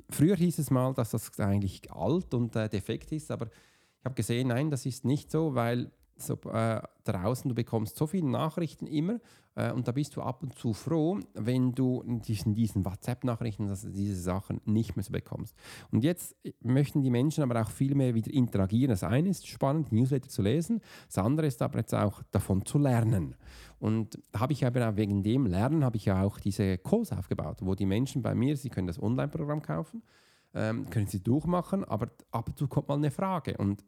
Früher 0.10 0.36
hieß 0.36 0.60
es 0.60 0.72
mal, 0.72 0.94
dass 0.94 1.12
das 1.12 1.38
eigentlich 1.40 1.92
alt 1.92 2.34
und 2.34 2.56
äh, 2.56 2.70
defekt 2.70 3.12
ist, 3.12 3.32
aber 3.32 3.48
ich 3.48 4.06
habe 4.06 4.16
gesehen, 4.16 4.48
nein, 4.48 4.70
das 4.70 4.86
ist 4.86 5.04
nicht 5.06 5.30
so, 5.30 5.56
weil 5.56 5.92
so, 6.16 6.36
äh, 6.52 6.82
draußen, 7.04 7.50
du 7.50 7.56
bekommst 7.56 7.98
so 7.98 8.08
viele 8.08 8.30
Nachrichten 8.30 8.88
immer 8.88 9.20
und 9.74 9.88
da 9.88 9.92
bist 9.92 10.16
du 10.16 10.22
ab 10.22 10.42
und 10.44 10.58
zu 10.58 10.74
froh, 10.74 11.20
wenn 11.34 11.74
du 11.74 12.02
in 12.02 12.22
diesen, 12.22 12.56
diesen 12.56 12.86
WhatsApp-Nachrichten 12.86 13.68
diese 13.92 14.16
Sachen 14.16 14.62
nicht 14.66 14.96
mehr 14.96 15.04
so 15.04 15.12
bekommst. 15.12 15.56
Und 15.92 16.04
jetzt 16.04 16.36
möchten 16.62 17.02
die 17.02 17.10
Menschen 17.10 17.44
aber 17.44 17.62
auch 17.62 17.70
viel 17.70 17.96
mehr 17.96 18.16
wieder 18.16 18.32
interagieren. 18.32 18.90
Das 18.90 19.04
eine 19.04 19.30
ist 19.30 19.48
spannend, 19.48 19.92
Newsletter 19.92 20.30
zu 20.30 20.42
lesen, 20.42 20.82
das 21.08 21.18
andere 21.18 21.48
ist 21.48 21.62
aber 21.62 21.80
jetzt 21.80 21.94
auch 21.94 22.24
davon 22.32 22.66
zu 22.66 22.78
lernen. 22.78 23.36
Und 23.80 24.20
habe 24.36 24.54
ich 24.54 24.66
aber 24.66 24.98
wegen 24.98 25.24
dem 25.24 25.46
Lernen 25.46 25.84
habe 25.84 25.98
ich 25.98 26.06
ja 26.06 26.24
auch 26.24 26.40
diese 26.40 26.78
Calls 26.78 27.12
aufgebaut, 27.12 27.60
wo 27.62 27.76
die 27.76 27.86
Menschen 27.86 28.22
bei 28.22 28.36
mir, 28.36 28.58
sie 28.58 28.70
können 28.70 28.88
das 28.88 29.02
Online-Programm 29.02 29.62
kaufen, 29.62 30.04
ähm, 30.54 30.90
können 30.90 31.08
sie 31.08 31.22
durchmachen, 31.22 31.86
aber 31.86 32.10
ab 32.32 32.50
und 32.50 32.58
zu 32.58 32.68
kommt 32.68 32.88
mal 32.88 32.96
eine 32.96 33.12
Frage 33.12 33.58
und 33.58 33.84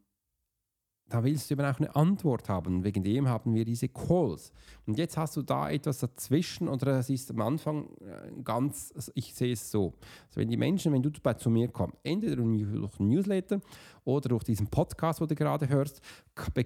da 1.12 1.26
willst 1.26 1.50
du 1.50 1.56
eben 1.56 1.66
auch 1.66 1.78
eine 1.78 1.94
Antwort 1.94 2.48
haben. 2.48 2.86
Wegen 2.86 3.04
dem 3.04 3.28
haben 3.28 3.54
wir 3.54 3.66
diese 3.66 3.90
Calls. 3.90 4.54
Und 4.86 4.98
jetzt 4.98 5.18
hast 5.18 5.36
du 5.36 5.42
da 5.42 5.70
etwas 5.70 6.00
dazwischen 6.00 6.70
oder 6.70 7.00
es 7.00 7.10
ist 7.10 7.30
am 7.32 7.42
Anfang 7.42 7.90
äh, 8.00 8.32
ganz, 8.44 8.94
also 8.96 9.12
ich 9.14 9.36
sehe 9.36 9.52
es 9.52 9.70
so. 9.70 9.94
Also 10.28 10.40
wenn 10.40 10.50
die 10.50 10.56
Menschen, 10.56 10.94
wenn 10.94 11.04
du 11.04 11.10
zu 11.10 11.50
mir 11.50 11.68
kommst, 11.68 11.98
entweder 12.04 12.38
durch 12.38 12.48
ein 13.00 13.08
Newsletter 13.10 13.60
oder 14.04 14.30
durch 14.30 14.44
diesen 14.44 14.68
Podcast, 14.68 15.22
wo 15.22 15.26
du 15.26 15.36
gerade 15.36 15.70
hörst, 15.70 16.02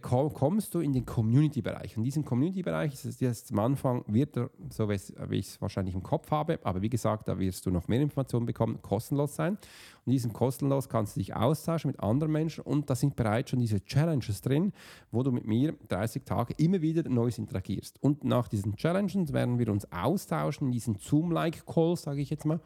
kommst 0.02 0.74
du 0.74 0.80
in 0.80 0.94
den 0.94 1.06
Community-Bereich. 1.06 1.98
Und 1.98 2.04
diesen 2.04 2.24
Community-Bereich 2.24 2.94
ist 2.94 3.20
jetzt 3.20 3.52
am 3.52 3.60
Anfang, 3.60 4.04
wird 4.08 4.38
er, 4.38 4.50
so 4.70 4.88
wie 4.90 4.96
ich 5.38 5.48
es 5.48 5.62
wahrscheinlich 5.62 5.96
im 5.96 6.04
Kopf 6.04 6.32
habe, 6.32 6.60
aber 6.64 6.82
wie 6.82 6.90
gesagt, 6.90 7.28
da 7.28 7.38
wirst 7.38 7.66
du 7.66 7.72
noch 7.72 7.88
mehr 7.88 8.02
Informationen 8.02 8.46
bekommen, 8.46 8.82
kostenlos 8.82 9.36
sein. 9.36 9.58
Und 10.06 10.12
diesem 10.12 10.34
kostenlos 10.34 10.88
kannst 10.88 11.16
du 11.16 11.20
dich 11.20 11.36
austauschen 11.36 11.90
mit 11.90 12.00
anderen 12.00 12.32
Menschen 12.32 12.64
und 12.64 12.90
da 12.90 12.96
sind 12.96 13.16
bereits 13.16 13.50
schon 13.50 13.60
diese 13.60 13.84
Challenges 13.84 14.42
drin, 14.42 14.72
wo 15.12 15.24
du 15.24 15.32
mit 15.32 15.46
mir 15.46 15.74
30 15.90 16.24
Tage 16.24 16.54
immer 16.58 16.82
wieder 16.82 17.10
Neues 17.10 17.38
interagierst. 17.38 18.02
Und 18.02 18.24
nach 18.24 18.48
diesen 18.48 18.76
Challenges 18.76 19.34
werden 19.34 19.60
wir 19.60 19.70
uns 19.70 19.92
austauschen 19.92 20.68
in 20.68 20.72
diesen 20.72 20.96
Zoom-like-Calls, 20.96 22.04
sage 22.04 22.22
ich 22.22 22.30
jetzt 22.30 22.46
mal. 22.46 22.60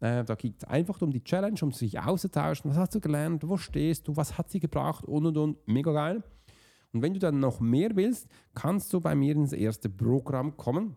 Äh, 0.00 0.24
da 0.24 0.34
geht 0.34 0.58
es 0.58 0.64
einfach 0.64 1.00
um 1.02 1.10
die 1.10 1.24
Challenge, 1.24 1.58
um 1.62 1.72
sich 1.72 1.98
auszutauschen. 1.98 2.70
Was 2.70 2.78
hast 2.78 2.94
du 2.94 3.00
gelernt? 3.00 3.48
Wo 3.48 3.56
stehst 3.56 4.08
du? 4.08 4.16
Was 4.16 4.38
hat 4.38 4.50
sie 4.50 4.60
gebracht? 4.60 5.04
Und 5.04 5.26
und 5.26 5.36
und. 5.36 5.68
Mega 5.68 5.92
geil. 5.92 6.22
Und 6.92 7.02
wenn 7.02 7.14
du 7.14 7.18
dann 7.18 7.40
noch 7.40 7.60
mehr 7.60 7.90
willst, 7.94 8.28
kannst 8.54 8.92
du 8.92 9.00
bei 9.00 9.14
mir 9.14 9.34
ins 9.34 9.52
erste 9.52 9.88
Programm 9.88 10.56
kommen 10.56 10.96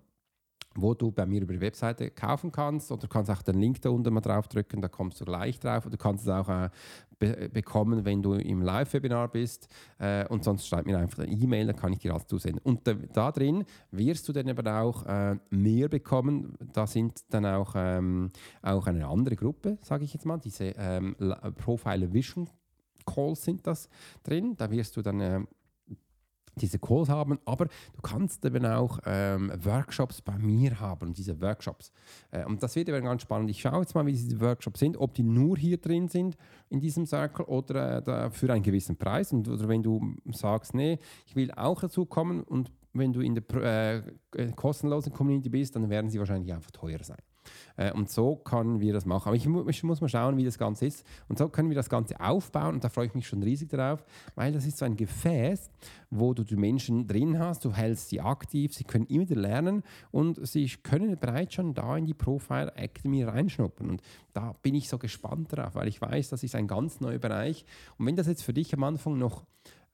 wo 0.76 0.94
du 0.94 1.12
bei 1.12 1.26
mir 1.26 1.42
über 1.42 1.54
die 1.54 1.62
Webseite 1.62 2.12
kaufen 2.12 2.52
kannst. 2.52 2.92
Oder 2.92 3.02
du 3.02 3.08
kannst 3.08 3.30
auch 3.30 3.42
den 3.42 3.60
Link 3.60 3.82
da 3.82 3.90
unten 3.90 4.14
mal 4.14 4.22
drauf 4.22 4.48
drücken, 4.48 4.82
da 4.82 4.88
kommst 4.88 5.20
du 5.22 5.26
gleich 5.26 5.60
drauf. 5.60 5.86
Oder 5.86 5.98
du 5.98 6.04
kannst 6.04 6.26
es 6.26 6.30
auch 6.30 6.48
äh, 6.50 6.70
be 7.20 7.50
bekommen, 7.50 8.06
wenn 8.06 8.22
du 8.22 8.34
im 8.34 8.62
Live-Webinar 8.62 9.30
bist. 9.30 9.68
Äh, 10.00 10.28
und 10.28 10.44
sonst 10.44 10.68
schreib 10.68 10.86
mir 10.86 10.98
einfach 10.98 11.20
eine 11.24 11.32
E-Mail, 11.32 11.68
dann 11.68 11.76
kann 11.76 11.94
ich 11.94 12.00
dir 12.00 12.14
alles 12.14 12.28
zusenden. 12.28 12.62
Und 12.64 12.88
da, 12.88 12.94
da, 12.94 13.32
drin 13.32 13.66
wirst 13.92 14.28
du 14.28 14.34
dann 14.34 14.50
aber 14.50 14.82
auch 14.82 15.06
äh, 15.06 15.36
mehr 15.50 15.90
bekommen, 15.90 16.56
da 16.74 16.88
sind 16.88 17.22
dann 17.30 17.46
auch, 17.46 17.74
ähm, 17.76 18.30
auch 18.62 18.88
eine 18.88 19.08
andere 19.08 19.36
Gruppe, 19.36 19.78
sage 19.82 20.06
ich 20.06 20.14
jetzt 20.14 20.26
mal, 20.26 20.38
diese 20.38 20.74
ähm, 20.78 21.16
Profile 21.58 22.12
Vision 22.14 22.50
Calls 23.06 23.44
sind 23.44 23.66
das 23.66 23.90
drin, 24.24 24.56
da 24.58 24.70
wirst 24.70 24.96
du 24.96 25.02
dann 25.02 25.20
äh, 25.20 25.42
diese 26.62 26.80
Calls 26.80 27.10
haben, 27.10 27.40
aber 27.46 27.66
du 27.66 28.02
kannst 28.02 28.46
eben 28.46 28.66
auch 28.66 29.00
ähm, 29.06 29.52
Workshops 29.64 30.22
bei 30.22 30.38
mir 30.38 30.80
haben, 30.80 31.14
diese 31.14 31.40
Workshops. 31.42 31.92
Äh, 32.32 32.46
und 32.46 32.62
das 32.62 32.76
wird 32.76 32.90
eben 32.90 33.04
ganz 33.04 33.24
spannend. 33.24 33.50
Ich 33.50 33.62
schaue 33.62 33.82
jetzt 33.82 33.96
mal, 33.96 34.06
wie 34.06 34.14
diese 34.14 34.40
Workshops 34.40 34.80
sind, 34.80 34.98
ob 34.98 35.14
die 35.14 35.24
nur 35.24 35.58
hier 35.58 35.78
drin 35.78 36.08
sind 36.08 36.38
in 36.70 36.80
diesem 36.80 37.06
Circle 37.06 37.46
oder 37.46 38.08
äh, 38.08 38.32
für 38.32 38.52
einen 38.52 38.64
gewissen 38.64 38.98
Preis. 38.98 39.34
Und, 39.34 39.48
oder 39.48 39.68
wenn 39.68 39.84
du 39.84 40.16
sagst, 40.32 40.74
nee, 40.74 41.00
ich 41.26 41.36
will 41.36 41.52
auch 41.52 41.82
dazu 41.82 42.06
kommen 42.06 42.44
und 42.44 42.72
wenn 42.94 43.14
du 43.14 43.22
in 43.22 43.36
der 43.36 44.04
äh, 44.36 44.52
kostenlosen 44.52 45.14
Community 45.14 45.50
bist, 45.50 45.76
dann 45.76 45.90
werden 45.90 46.10
sie 46.10 46.20
wahrscheinlich 46.20 46.54
einfach 46.54 46.72
teuer 46.72 47.04
sein. 47.04 47.22
Äh, 47.78 47.92
und 47.92 48.10
so 48.10 48.36
können 48.36 48.80
wir 48.80 48.94
das 48.94 49.06
machen. 49.06 49.30
Aber 49.30 49.36
ich, 49.36 49.46
ich, 49.46 49.84
muss 49.84 50.02
mal 50.02 50.10
schauen, 50.10 50.38
wie 50.38 50.46
das 50.46 50.58
Ganze 50.58 50.86
ist. 50.86 51.06
Und 51.28 51.38
so 51.38 51.50
können 51.50 51.70
wir 51.70 51.76
das 51.76 51.90
Ganze 51.90 52.20
aufbauen. 52.20 52.76
Und 52.76 52.84
da 52.84 52.90
freue 52.90 53.08
ich 53.08 53.14
mich 53.14 53.28
schon 53.28 53.44
riesig 53.44 53.70
darauf, 53.70 54.04
weil 54.36 54.52
das 54.52 54.66
ist 54.66 54.78
so 54.78 54.86
ein 54.86 54.96
Gefäß, 54.96 55.70
wo 56.10 56.34
du 56.34 56.44
die 56.44 56.56
Menschen 56.56 57.08
drin 57.08 57.40
hast. 57.40 57.66
Du 57.66 57.74
hältst 57.74 58.10
sie 58.10 58.22
aktiv, 58.22 58.74
sie 58.74 58.84
können 58.84 59.06
immer 59.08 59.30
wieder 59.30 59.42
lernen 59.42 59.84
und 60.12 60.46
sie 60.48 60.68
können 60.68 61.18
bereits 61.18 61.56
schon 61.56 61.74
da 61.74 61.98
in 61.98 62.06
die 62.06 62.14
Profile 62.14 62.76
Academy 62.76 63.24
reinschnuppern. 63.24 63.90
Und 63.90 64.02
da 64.34 64.54
bin 64.62 64.76
ich 64.76 64.90
so 64.90 64.98
gespannt 64.98 65.56
drauf, 65.56 65.76
weil 65.76 65.88
ich 65.88 66.02
weiß, 66.02 66.30
das 66.30 66.44
ist 66.44 66.56
ein 66.56 66.68
ganz 66.68 67.00
neuer 67.00 67.20
Bereich. 67.20 67.66
Und 67.98 68.06
wenn 68.06 68.16
das 68.16 68.28
jetzt 68.28 68.44
für 68.44 68.54
dich 68.54 68.74
am 68.74 68.84
Anfang 68.84 69.18
noch 69.18 69.46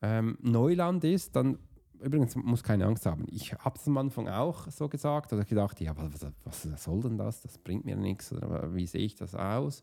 ähm, 0.01 0.37
Neuland 0.41 1.03
ist, 1.03 1.35
dann 1.35 1.57
übrigens 2.01 2.35
muss 2.35 2.63
keine 2.63 2.85
Angst 2.85 3.05
haben. 3.05 3.25
Ich 3.29 3.53
habe 3.53 3.77
es 3.77 3.87
am 3.87 3.97
Anfang 3.97 4.27
auch 4.27 4.69
so 4.69 4.87
gesagt 4.87 5.33
oder 5.33 5.43
gedacht, 5.43 5.79
ja, 5.81 5.93
was, 5.95 6.25
was, 6.43 6.83
soll 6.83 7.01
denn 7.01 7.17
das? 7.17 7.41
Das 7.41 7.57
bringt 7.57 7.85
mir 7.85 7.95
nichts 7.95 8.31
oder 8.31 8.73
wie 8.75 8.85
sehe 8.85 9.01
ich 9.01 9.15
das 9.15 9.35
aus? 9.35 9.81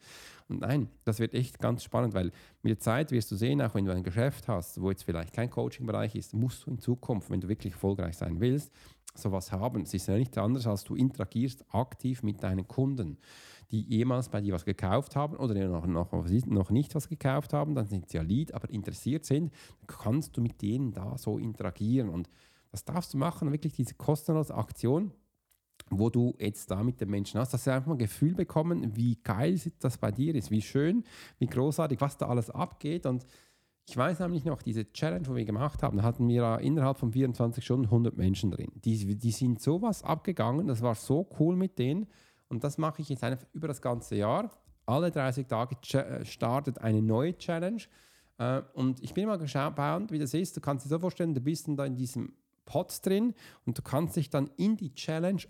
Und 0.49 0.61
nein, 0.61 0.89
das 1.05 1.19
wird 1.19 1.35
echt 1.35 1.59
ganz 1.59 1.83
spannend, 1.85 2.15
weil 2.15 2.33
mit 2.63 2.71
der 2.71 2.79
Zeit 2.79 3.11
wirst 3.11 3.31
du 3.31 3.37
sehen, 3.37 3.63
auch 3.63 3.75
wenn 3.75 3.85
du 3.85 3.93
ein 3.93 4.03
Geschäft 4.03 4.49
hast, 4.49 4.81
wo 4.81 4.91
jetzt 4.91 5.05
vielleicht 5.05 5.33
kein 5.33 5.51
Coaching-Bereich 5.51 6.15
ist, 6.15 6.35
musst 6.35 6.67
du 6.67 6.71
in 6.71 6.79
Zukunft, 6.79 7.31
wenn 7.31 7.41
du 7.41 7.49
wirklich 7.49 7.73
erfolgreich 7.73 8.17
sein 8.17 8.41
willst, 8.41 8.73
sowas 9.15 9.53
haben. 9.53 9.83
Es 9.83 9.95
ist 9.95 10.09
ja 10.09 10.17
nichts 10.17 10.39
anderes, 10.39 10.67
als 10.67 10.85
du 10.85 10.95
interagierst 10.95 11.65
aktiv 11.73 12.23
mit 12.23 12.43
deinen 12.43 12.67
Kunden 12.69 13.19
die 13.71 13.83
jemals 13.83 14.29
bei 14.29 14.41
dir 14.41 14.55
was 14.55 14.65
gekauft 14.65 15.17
haben 15.17 15.37
oder 15.37 15.55
noch, 15.69 15.87
noch, 15.87 16.13
noch 16.47 16.71
nicht 16.71 16.95
was 16.95 17.09
gekauft 17.09 17.53
haben, 17.53 17.75
dann 17.75 17.87
sind 17.87 18.09
sie 18.09 18.19
ja 18.19 18.23
Lead, 18.23 18.55
aber 18.55 18.71
interessiert 18.71 19.25
sind, 19.25 19.53
kannst 19.87 20.37
du 20.37 20.41
mit 20.41 20.61
denen 20.63 20.93
da 20.93 21.17
so 21.19 21.39
interagieren. 21.39 22.09
Und 22.09 22.29
das 22.71 22.85
darfst 22.85 23.15
du 23.15 23.19
machen, 23.19 23.53
wirklich 23.53 23.73
diese 23.73 23.95
kostenlose 23.95 24.55
Aktion, 24.55 25.13
wo 25.91 26.11
du 26.11 26.35
jetzt 26.39 26.71
da 26.71 26.83
mit 26.83 27.01
den 27.01 27.11
Menschen 27.11 27.41
hast, 27.41 27.53
dass 27.53 27.65
sie 27.65 27.73
einfach 27.73 27.89
mal 27.89 27.95
ein 27.95 27.99
Gefühl 27.99 28.35
bekommen, 28.35 28.97
wie 28.97 29.17
geil 29.23 29.61
das 29.81 29.99
bei 29.99 30.11
dir 30.11 30.35
ist, 30.35 30.51
wie 30.51 30.63
schön, 30.63 31.05
wie 31.39 31.47
großartig, 31.47 32.01
was 32.01 32.17
da 32.17 32.27
alles 32.27 32.51
abgeht. 32.51 33.07
Und 33.07 33.27
ich 33.87 33.97
weiß 33.97 34.21
nämlich 34.21 34.45
noch, 34.45 34.63
diese 34.63 34.91
Challenge, 34.93 35.27
die 35.29 35.35
wir 35.35 35.45
gemacht 35.45 35.83
haben, 35.83 35.99
da 35.99 36.05
hatten 36.05 36.27
wir 36.29 36.59
innerhalb 36.61 36.97
von 36.97 37.13
24 37.13 37.63
Stunden 37.63 37.85
100 37.87 38.17
Menschen 38.17 38.51
drin. 38.51 38.73
Die, 38.77 39.17
die 39.17 39.31
sind 39.31 39.61
sowas 39.61 40.03
abgegangen, 40.03 40.67
das 40.67 40.81
war 40.81 40.95
so 40.95 41.29
cool 41.39 41.55
mit 41.57 41.79
denen. 41.79 42.07
Und 42.55 42.63
das 42.63 42.79
mache 42.79 43.03
ich 43.03 43.09
jetzt 43.09 43.25
einfach 43.25 43.45
über 43.53 43.67
das 43.67 43.83
ganze 43.83 44.15
Jahr. 44.15 44.49
Alle 44.87 45.11
30 45.11 45.49
Tage 45.49 45.77
äh, 45.99 46.25
startet 46.25 46.79
eine 46.79 47.03
neue 47.03 47.37
Challenge. 47.37 47.83
Äh, 48.39 48.63
und 48.75 49.03
ich 49.03 49.13
bin 49.13 49.27
mal 49.27 49.39
gespannt, 49.39 50.13
wie 50.13 50.21
das 50.21 50.35
ist. 50.35 50.57
Du 50.57 50.61
kannst 50.61 50.87
dir 50.87 50.89
so 50.89 51.01
vorstellen, 51.01 51.35
du 51.35 51.41
bist 51.41 51.67
dann 51.67 51.77
da 51.77 51.85
in 51.85 51.97
diesem 51.97 52.33
Pot 52.65 53.05
drin 53.05 53.35
und 53.67 53.77
du 53.77 53.83
kannst 53.83 54.15
dich 54.15 54.31
dann 54.31 54.51
in 54.57 54.77
die 54.77 54.95
Challenge 54.95 55.43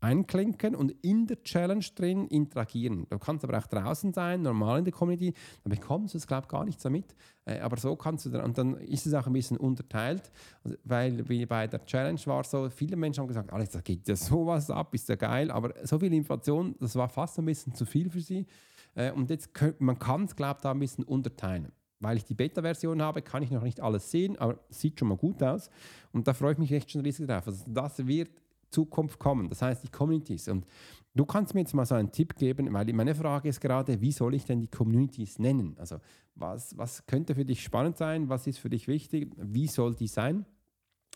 einklinken 0.00 0.74
und 0.74 0.92
in 1.02 1.26
der 1.26 1.42
Challenge 1.42 1.84
drin 1.94 2.26
interagieren. 2.28 3.06
Du 3.08 3.18
kannst 3.18 3.44
aber 3.44 3.58
auch 3.58 3.66
draußen 3.66 4.12
sein, 4.12 4.42
normal 4.42 4.80
in 4.80 4.84
der 4.84 4.92
Community, 4.92 5.34
dann 5.64 5.70
bekommst 5.70 6.14
du 6.14 6.18
es, 6.18 6.26
glaube 6.26 6.44
ich, 6.44 6.48
gar 6.48 6.64
nicht 6.64 6.80
so 6.80 6.90
mit. 6.90 7.14
Äh, 7.44 7.60
aber 7.60 7.76
so 7.76 7.96
kannst 7.96 8.26
du, 8.26 8.30
dann, 8.30 8.44
und 8.44 8.58
dann 8.58 8.76
ist 8.76 9.06
es 9.06 9.14
auch 9.14 9.26
ein 9.26 9.32
bisschen 9.32 9.56
unterteilt, 9.56 10.30
also, 10.62 10.76
weil 10.84 11.28
wie 11.28 11.46
bei 11.46 11.66
der 11.66 11.84
Challenge 11.84 12.20
war 12.26 12.44
so, 12.44 12.70
viele 12.70 12.96
Menschen 12.96 13.20
haben 13.20 13.28
gesagt, 13.28 13.52
Alex, 13.52 13.72
da 13.72 13.80
geht 13.80 14.06
ja 14.06 14.16
sowas 14.16 14.70
ab, 14.70 14.94
ist 14.94 15.08
ja 15.08 15.16
geil, 15.16 15.50
aber 15.50 15.74
so 15.84 15.98
viel 15.98 16.12
Information, 16.12 16.74
das 16.78 16.94
war 16.96 17.08
fast 17.08 17.38
ein 17.38 17.44
bisschen 17.44 17.74
zu 17.74 17.84
viel 17.84 18.10
für 18.10 18.20
sie. 18.20 18.46
Äh, 18.94 19.12
und 19.12 19.30
jetzt, 19.30 19.50
man 19.78 19.98
kann 19.98 20.24
es, 20.24 20.36
glaube 20.36 20.58
ich, 20.58 20.62
da 20.62 20.70
ein 20.72 20.78
bisschen 20.78 21.04
unterteilen. 21.04 21.72
Weil 22.00 22.16
ich 22.16 22.24
die 22.24 22.34
Beta-Version 22.34 23.02
habe, 23.02 23.22
kann 23.22 23.42
ich 23.42 23.50
noch 23.50 23.64
nicht 23.64 23.80
alles 23.80 24.10
sehen, 24.10 24.38
aber 24.38 24.60
sieht 24.68 24.98
schon 24.98 25.08
mal 25.08 25.16
gut 25.16 25.42
aus. 25.42 25.68
Und 26.12 26.28
da 26.28 26.32
freue 26.32 26.52
ich 26.52 26.58
mich 26.58 26.70
echt 26.70 26.92
schon 26.92 27.00
riesig 27.00 27.26
drauf. 27.26 27.46
Also 27.46 27.64
das 27.66 28.06
wird 28.06 28.30
Zukunft 28.70 29.18
kommen. 29.18 29.48
Das 29.48 29.62
heißt, 29.62 29.82
die 29.82 29.88
Communities. 29.88 30.48
Und 30.48 30.66
du 31.14 31.24
kannst 31.24 31.54
mir 31.54 31.60
jetzt 31.60 31.74
mal 31.74 31.86
so 31.86 31.94
einen 31.94 32.12
Tipp 32.12 32.36
geben, 32.36 32.72
weil 32.72 32.92
meine 32.92 33.14
Frage 33.14 33.48
ist 33.48 33.60
gerade, 33.60 34.00
wie 34.00 34.12
soll 34.12 34.34
ich 34.34 34.44
denn 34.44 34.60
die 34.60 34.68
Communities 34.68 35.38
nennen? 35.38 35.76
Also, 35.78 35.98
was, 36.34 36.76
was 36.76 37.06
könnte 37.06 37.34
für 37.34 37.44
dich 37.44 37.62
spannend 37.62 37.96
sein? 37.96 38.28
Was 38.28 38.46
ist 38.46 38.58
für 38.58 38.70
dich 38.70 38.88
wichtig? 38.88 39.32
Wie 39.36 39.66
soll 39.66 39.94
die 39.94 40.08
sein? 40.08 40.46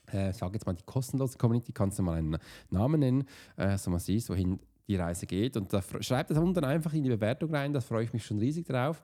Äh, 0.07 0.33
sage 0.33 0.55
jetzt 0.55 0.67
mal 0.67 0.75
die 0.75 0.83
kostenlose 0.83 1.39
Community, 1.39 1.73
kannst 1.73 1.99
du 1.99 2.03
mal 2.03 2.19
einen 2.19 2.37
Namen 2.71 3.01
nennen, 3.01 3.25
äh, 3.57 3.79
so 3.79 3.91
man 3.91 4.01
sieht, 4.01 4.29
wohin 4.29 4.59
die 4.89 4.97
Reise 4.97 5.27
geht. 5.27 5.57
Und 5.57 5.73
da 5.73 5.81
schreib 6.01 6.29
das 6.29 6.39
unten 6.39 6.65
einfach 6.65 6.93
in 6.93 7.05
die 7.05 7.11
Bewertung 7.11 7.55
rein, 7.55 7.73
da 7.73 7.81
freue 7.81 8.05
ich 8.05 8.13
mich 8.13 8.25
schon 8.25 8.39
riesig 8.39 8.67
drauf. 8.67 9.03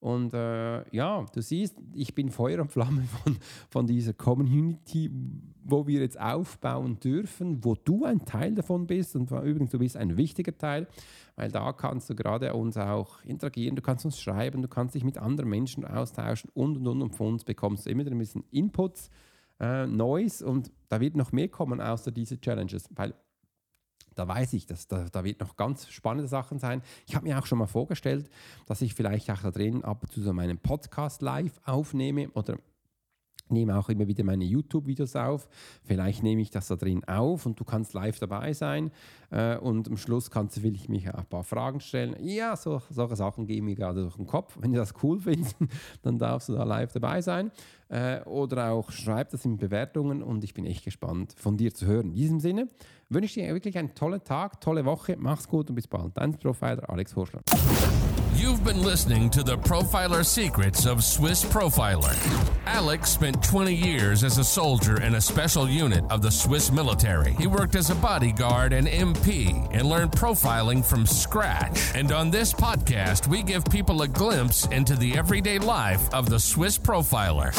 Und 0.00 0.32
äh, 0.32 0.96
ja, 0.96 1.26
du 1.32 1.42
siehst, 1.42 1.76
ich 1.92 2.14
bin 2.14 2.30
Feuer 2.30 2.60
und 2.60 2.72
Flamme 2.72 3.02
von, 3.22 3.36
von 3.68 3.86
dieser 3.86 4.14
Community, 4.14 5.10
wo 5.62 5.86
wir 5.86 6.00
jetzt 6.00 6.18
aufbauen 6.18 6.98
dürfen, 7.00 7.62
wo 7.62 7.74
du 7.74 8.04
ein 8.04 8.24
Teil 8.24 8.54
davon 8.54 8.86
bist. 8.86 9.14
Und 9.14 9.30
übrigens, 9.30 9.70
du 9.70 9.78
bist 9.78 9.98
ein 9.98 10.16
wichtiger 10.16 10.56
Teil, 10.56 10.86
weil 11.36 11.50
da 11.50 11.72
kannst 11.72 12.08
du 12.08 12.14
gerade 12.14 12.54
uns 12.54 12.78
auch 12.78 13.22
interagieren, 13.24 13.76
du 13.76 13.82
kannst 13.82 14.06
uns 14.06 14.18
schreiben, 14.18 14.62
du 14.62 14.68
kannst 14.68 14.94
dich 14.94 15.04
mit 15.04 15.18
anderen 15.18 15.50
Menschen 15.50 15.84
austauschen 15.84 16.50
und 16.54 16.78
und 16.78 16.86
und. 16.86 17.02
Und 17.02 17.14
von 17.14 17.34
uns 17.34 17.44
bekommst 17.44 17.84
du 17.84 17.90
immer 17.90 18.06
ein 18.06 18.18
bisschen 18.18 18.44
Inputs, 18.50 19.10
äh, 19.60 19.86
Neues 19.86 20.40
und 20.40 20.72
da 20.88 21.00
wird 21.00 21.14
noch 21.14 21.32
mehr 21.32 21.48
kommen 21.48 21.82
außer 21.82 22.10
diese 22.10 22.40
Challenges, 22.40 22.88
weil 22.94 23.14
da 24.20 24.28
weiß 24.28 24.52
ich, 24.52 24.66
dass 24.66 24.86
da, 24.86 25.06
da 25.10 25.24
wird 25.24 25.40
noch 25.40 25.56
ganz 25.56 25.88
spannende 25.88 26.28
Sachen 26.28 26.58
sein. 26.58 26.82
Ich 27.06 27.16
habe 27.16 27.26
mir 27.26 27.38
auch 27.38 27.46
schon 27.46 27.56
mal 27.56 27.66
vorgestellt, 27.66 28.28
dass 28.66 28.82
ich 28.82 28.92
vielleicht 28.92 29.30
auch 29.30 29.40
da 29.40 29.50
drin 29.50 29.82
ab 29.82 30.02
und 30.02 30.12
zu 30.12 30.20
so 30.20 30.34
meinen 30.34 30.58
Podcast 30.58 31.22
live 31.22 31.58
aufnehme 31.64 32.28
oder 32.32 32.58
nehme 33.50 33.78
auch 33.78 33.88
immer 33.88 34.06
wieder 34.06 34.24
meine 34.24 34.44
YouTube-Videos 34.44 35.16
auf. 35.16 35.48
Vielleicht 35.82 36.22
nehme 36.22 36.42
ich 36.42 36.50
das 36.50 36.68
da 36.68 36.76
drin 36.76 37.04
auf 37.04 37.46
und 37.46 37.58
du 37.58 37.64
kannst 37.64 37.94
live 37.94 38.18
dabei 38.18 38.52
sein. 38.52 38.90
Äh, 39.30 39.56
und 39.58 39.88
am 39.88 39.96
Schluss 39.96 40.30
kannst 40.30 40.56
du 40.56 40.60
vielleicht 40.60 40.88
mich 40.88 41.12
ein 41.12 41.26
paar 41.26 41.44
Fragen 41.44 41.80
stellen. 41.80 42.16
Ja, 42.20 42.56
so, 42.56 42.82
solche 42.90 43.16
Sachen 43.16 43.46
gehen 43.46 43.64
mir 43.64 43.74
gerade 43.74 44.02
durch 44.02 44.16
den 44.16 44.26
Kopf. 44.26 44.56
Wenn 44.60 44.72
du 44.72 44.78
das 44.78 44.94
cool 45.02 45.20
findest, 45.20 45.56
dann 46.02 46.18
darfst 46.18 46.48
du 46.48 46.54
da 46.54 46.64
live 46.64 46.92
dabei 46.92 47.22
sein. 47.22 47.50
Äh, 47.88 48.20
oder 48.22 48.70
auch 48.70 48.90
schreib 48.92 49.30
das 49.30 49.44
in 49.44 49.56
Bewertungen 49.56 50.22
und 50.22 50.44
ich 50.44 50.54
bin 50.54 50.64
echt 50.64 50.84
gespannt 50.84 51.34
von 51.36 51.56
dir 51.56 51.74
zu 51.74 51.86
hören. 51.86 52.10
In 52.10 52.14
diesem 52.14 52.40
Sinne 52.40 52.68
wünsche 53.08 53.26
ich 53.26 53.34
dir 53.34 53.52
wirklich 53.52 53.76
einen 53.76 53.94
tollen 53.94 54.22
Tag, 54.22 54.60
tolle 54.60 54.84
Woche. 54.84 55.16
Mach's 55.18 55.48
gut 55.48 55.68
und 55.68 55.74
bis 55.74 55.88
bald. 55.88 56.16
Dein 56.16 56.38
Profiler 56.38 56.88
Alex 56.88 57.16
Horschler. 57.16 57.42
You've 58.40 58.64
been 58.64 58.82
listening 58.82 59.28
to 59.30 59.42
the 59.42 59.58
Profiler 59.58 60.24
Secrets 60.24 60.86
of 60.86 61.04
Swiss 61.04 61.44
Profiler. 61.44 62.16
Alex 62.64 63.10
spent 63.10 63.44
20 63.44 63.74
years 63.74 64.24
as 64.24 64.38
a 64.38 64.44
soldier 64.44 65.02
in 65.02 65.16
a 65.16 65.20
special 65.20 65.68
unit 65.68 66.02
of 66.08 66.22
the 66.22 66.30
Swiss 66.30 66.72
military. 66.72 67.34
He 67.34 67.46
worked 67.46 67.74
as 67.74 67.90
a 67.90 67.94
bodyguard 67.96 68.72
and 68.72 68.86
MP 68.86 69.68
and 69.72 69.86
learned 69.86 70.12
profiling 70.12 70.82
from 70.82 71.04
scratch. 71.04 71.94
And 71.94 72.12
on 72.12 72.30
this 72.30 72.54
podcast, 72.54 73.28
we 73.28 73.42
give 73.42 73.62
people 73.66 74.00
a 74.00 74.08
glimpse 74.08 74.66
into 74.68 74.96
the 74.96 75.18
everyday 75.18 75.58
life 75.58 76.08
of 76.14 76.30
the 76.30 76.40
Swiss 76.40 76.78
Profiler. 76.78 77.52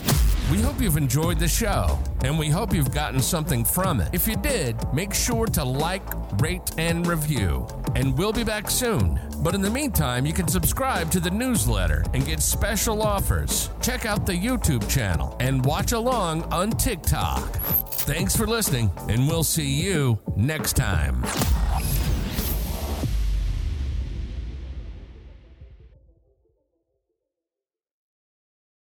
We 0.49 0.59
hope 0.61 0.81
you've 0.81 0.97
enjoyed 0.97 1.39
the 1.39 1.47
show, 1.47 1.99
and 2.23 2.37
we 2.37 2.49
hope 2.49 2.73
you've 2.73 2.93
gotten 2.93 3.21
something 3.21 3.63
from 3.63 4.01
it. 4.01 4.09
If 4.13 4.27
you 4.27 4.35
did, 4.35 4.75
make 4.93 5.13
sure 5.13 5.45
to 5.47 5.63
like, 5.63 6.03
rate, 6.41 6.71
and 6.77 7.05
review. 7.07 7.67
And 7.95 8.17
we'll 8.17 8.33
be 8.33 8.43
back 8.43 8.69
soon. 8.69 9.19
But 9.43 9.55
in 9.55 9.61
the 9.61 9.69
meantime, 9.69 10.25
you 10.25 10.33
can 10.33 10.47
subscribe 10.47 11.09
to 11.11 11.19
the 11.19 11.31
newsletter 11.31 12.03
and 12.13 12.25
get 12.25 12.41
special 12.41 13.01
offers. 13.01 13.69
Check 13.81 14.05
out 14.05 14.25
the 14.25 14.33
YouTube 14.33 14.89
channel 14.89 15.35
and 15.39 15.63
watch 15.63 15.91
along 15.91 16.43
on 16.53 16.71
TikTok. 16.71 17.47
Thanks 18.01 18.35
for 18.35 18.47
listening, 18.47 18.91
and 19.07 19.27
we'll 19.27 19.43
see 19.43 19.69
you 19.69 20.19
next 20.35 20.73
time. 20.73 21.23